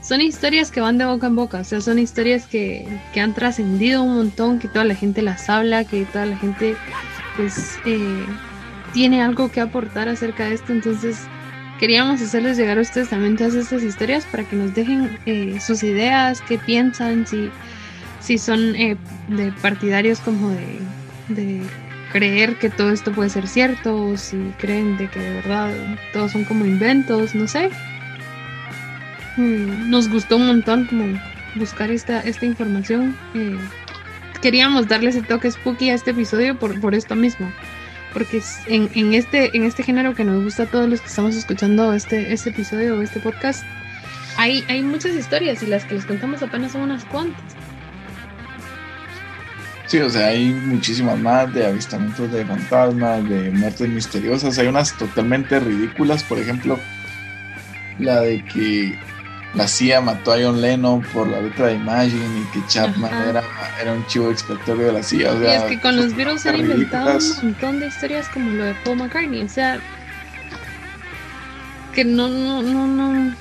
[0.00, 3.34] son historias que van de boca en boca, o sea, son historias que, que han
[3.34, 6.76] trascendido un montón, que toda la gente las habla, que toda la gente
[7.36, 8.24] pues eh,
[8.92, 11.18] tiene algo que aportar acerca de esto, entonces
[11.78, 15.82] queríamos hacerles llegar a ustedes también todas estas historias para que nos dejen eh, sus
[15.82, 17.50] ideas, qué piensan, si,
[18.20, 18.96] si son eh,
[19.28, 20.50] de partidarios como
[21.28, 21.62] de,
[22.12, 25.70] creer que todo esto puede ser cierto, o si creen de que de verdad
[26.12, 27.70] todos son como inventos, no sé.
[29.36, 31.04] Mm, nos gustó un montón como
[31.54, 33.14] buscar esta, esta información.
[33.34, 33.58] Eh,
[34.40, 37.52] queríamos darle ese toque spooky a este episodio por, por esto mismo
[38.18, 42.32] porque este, en este género que nos gusta a todos los que estamos escuchando este,
[42.32, 43.62] este episodio o este podcast,
[44.36, 47.40] hay, hay muchas historias y las que les contamos apenas son unas cuantas.
[49.86, 54.58] Sí, o sea, hay muchísimas más de avistamientos de fantasmas, de muertes misteriosas.
[54.58, 56.76] Hay unas totalmente ridículas, por ejemplo,
[58.00, 58.98] la de que
[59.54, 63.42] la CIA mató a John Lennon por la letra de Imagine y que Chapman era,
[63.80, 65.34] era, un chivo expiatorio de la CIA.
[65.34, 68.74] y es que con los virus han inventado un montón de historias como lo de
[68.84, 69.42] Paul McCartney.
[69.42, 69.80] O sea,
[71.94, 73.34] que no, no, no, no.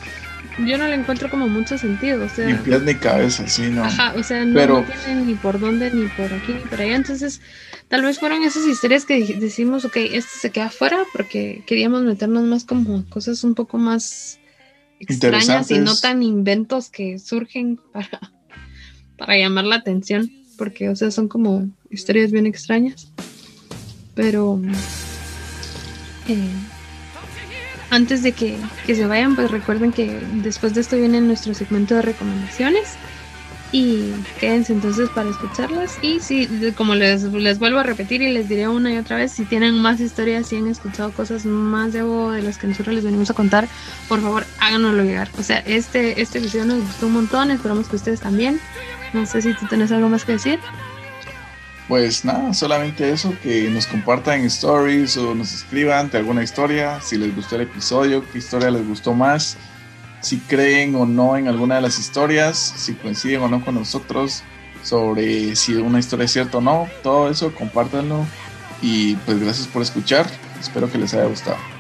[0.66, 2.26] Yo no le encuentro como mucho sentido.
[2.26, 3.84] O sea, ni pies ni cabeza, sí, ¿no?
[3.84, 6.96] Ajá, o sea, no, tienen ni por dónde, ni por aquí, ni por allá.
[6.96, 7.42] Entonces,
[7.90, 12.44] tal vez fueron esas historias que decimos, ok, este se queda fuera porque queríamos meternos
[12.46, 14.40] más como cosas un poco más
[15.00, 18.32] extrañas y no tan inventos que surgen para,
[19.18, 23.12] para llamar la atención, porque, o sea, son como historias bien extrañas.
[24.16, 24.60] Pero
[26.28, 26.50] eh,
[27.90, 31.96] antes de que, que, se vayan, pues recuerden que después de esto viene nuestro segmento
[31.96, 32.98] de recomendaciones
[33.78, 36.00] y quédense entonces para escucharlas.
[36.02, 39.32] Y si como les, les vuelvo a repetir y les diré una y otra vez
[39.32, 43.04] si tienen más historias si han escuchado cosas más de, de las que nosotros les
[43.04, 43.68] venimos a contar
[44.10, 45.30] por favor háganoslo llegar.
[45.38, 48.60] O sea este este episodio nos gustó un montón esperamos que ustedes también.
[49.14, 50.60] No sé si tú tienes algo más que decir.
[51.88, 57.18] Pues nada, solamente eso, que nos compartan stories o nos escriban de alguna historia, si
[57.18, 59.56] les gustó el episodio, qué historia les gustó más
[60.22, 64.44] si creen o no en alguna de las historias, si coinciden o no con nosotros,
[64.84, 68.26] sobre si una historia es cierta o no, todo eso, compártanlo.
[68.82, 70.28] Y pues gracias por escuchar,
[70.60, 71.77] espero que les haya gustado.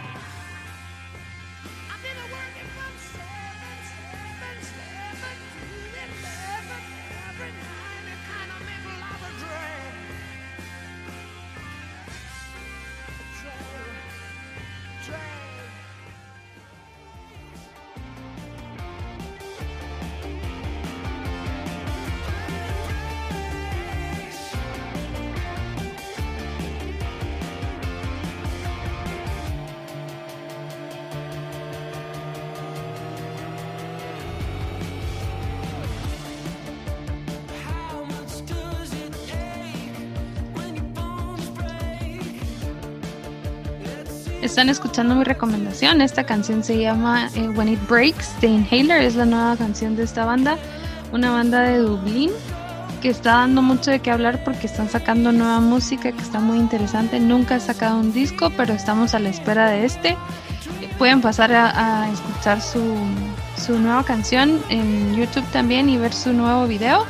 [44.97, 46.01] Escuchando mi recomendación.
[46.01, 49.03] Esta canción se llama eh, When It Breaks de Inhaler.
[49.03, 50.57] Es la nueva canción de esta banda.
[51.11, 52.31] Una banda de Dublín
[52.99, 56.57] que está dando mucho de qué hablar porque están sacando nueva música que está muy
[56.57, 57.19] interesante.
[57.19, 60.17] Nunca he sacado un disco, pero estamos a la espera de este.
[60.97, 62.81] Pueden pasar a, escuchar su,
[63.63, 67.05] su nueva canción en YouTube también y ver su nuevo video.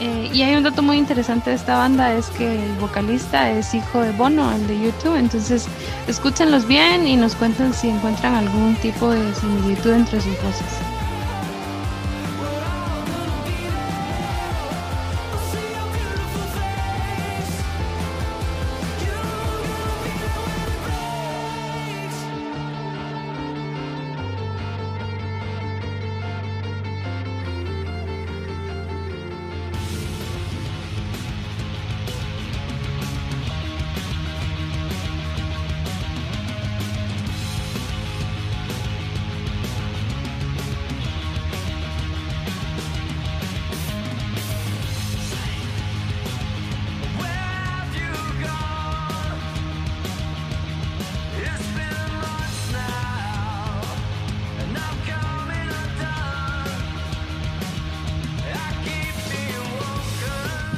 [0.00, 3.74] Eh, y hay un dato muy interesante de esta banda, es que el vocalista es
[3.74, 5.66] hijo de Bono, el de YouTube, entonces
[6.08, 10.89] escúchenlos bien y nos cuenten si encuentran algún tipo de similitud entre sus voces.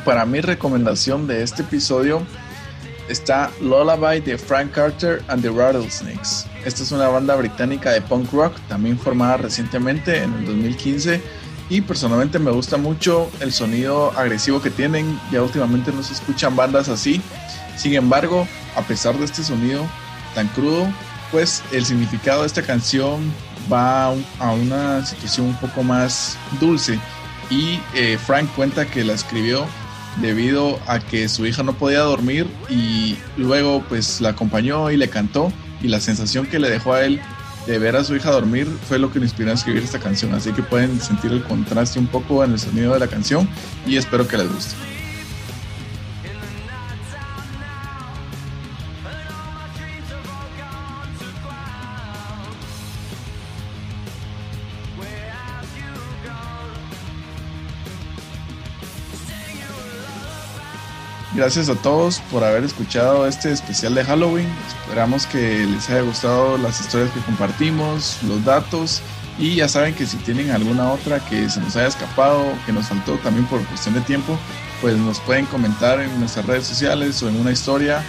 [0.04, 2.22] Para mi recomendación de este episodio
[3.08, 6.46] está Lullaby de Frank Carter and the Rattlesnakes.
[6.64, 11.20] Esta es una banda británica de punk rock, también formada recientemente en el 2015
[11.68, 16.56] y personalmente me gusta mucho el sonido agresivo que tienen, ya últimamente no se escuchan
[16.56, 17.20] bandas así.
[17.76, 18.46] Sin embargo,
[18.76, 19.86] a pesar de este sonido
[20.34, 20.86] tan crudo,
[21.30, 23.32] pues el significado de esta canción
[23.72, 24.06] va
[24.38, 26.98] a una situación un poco más dulce
[27.50, 29.66] y eh, Frank cuenta que la escribió
[30.20, 35.08] debido a que su hija no podía dormir y luego pues la acompañó y le
[35.08, 37.20] cantó y la sensación que le dejó a él
[37.66, 40.34] de ver a su hija dormir fue lo que le inspiró a escribir esta canción,
[40.34, 43.48] así que pueden sentir el contraste un poco en el sonido de la canción
[43.86, 44.91] y espero que les guste.
[61.34, 64.46] Gracias a todos por haber escuchado este especial de Halloween.
[64.68, 69.00] Esperamos que les haya gustado las historias que compartimos, los datos
[69.38, 72.88] y ya saben que si tienen alguna otra que se nos haya escapado, que nos
[72.88, 74.38] faltó también por cuestión de tiempo,
[74.82, 78.02] pues nos pueden comentar en nuestras redes sociales o en una historia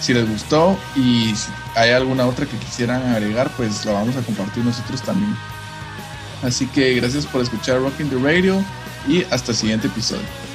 [0.00, 4.22] si les gustó y si hay alguna otra que quisieran agregar, pues la vamos a
[4.22, 5.36] compartir nosotros también.
[6.42, 8.60] Así que gracias por escuchar Rocking the Radio
[9.06, 10.45] y hasta el siguiente episodio.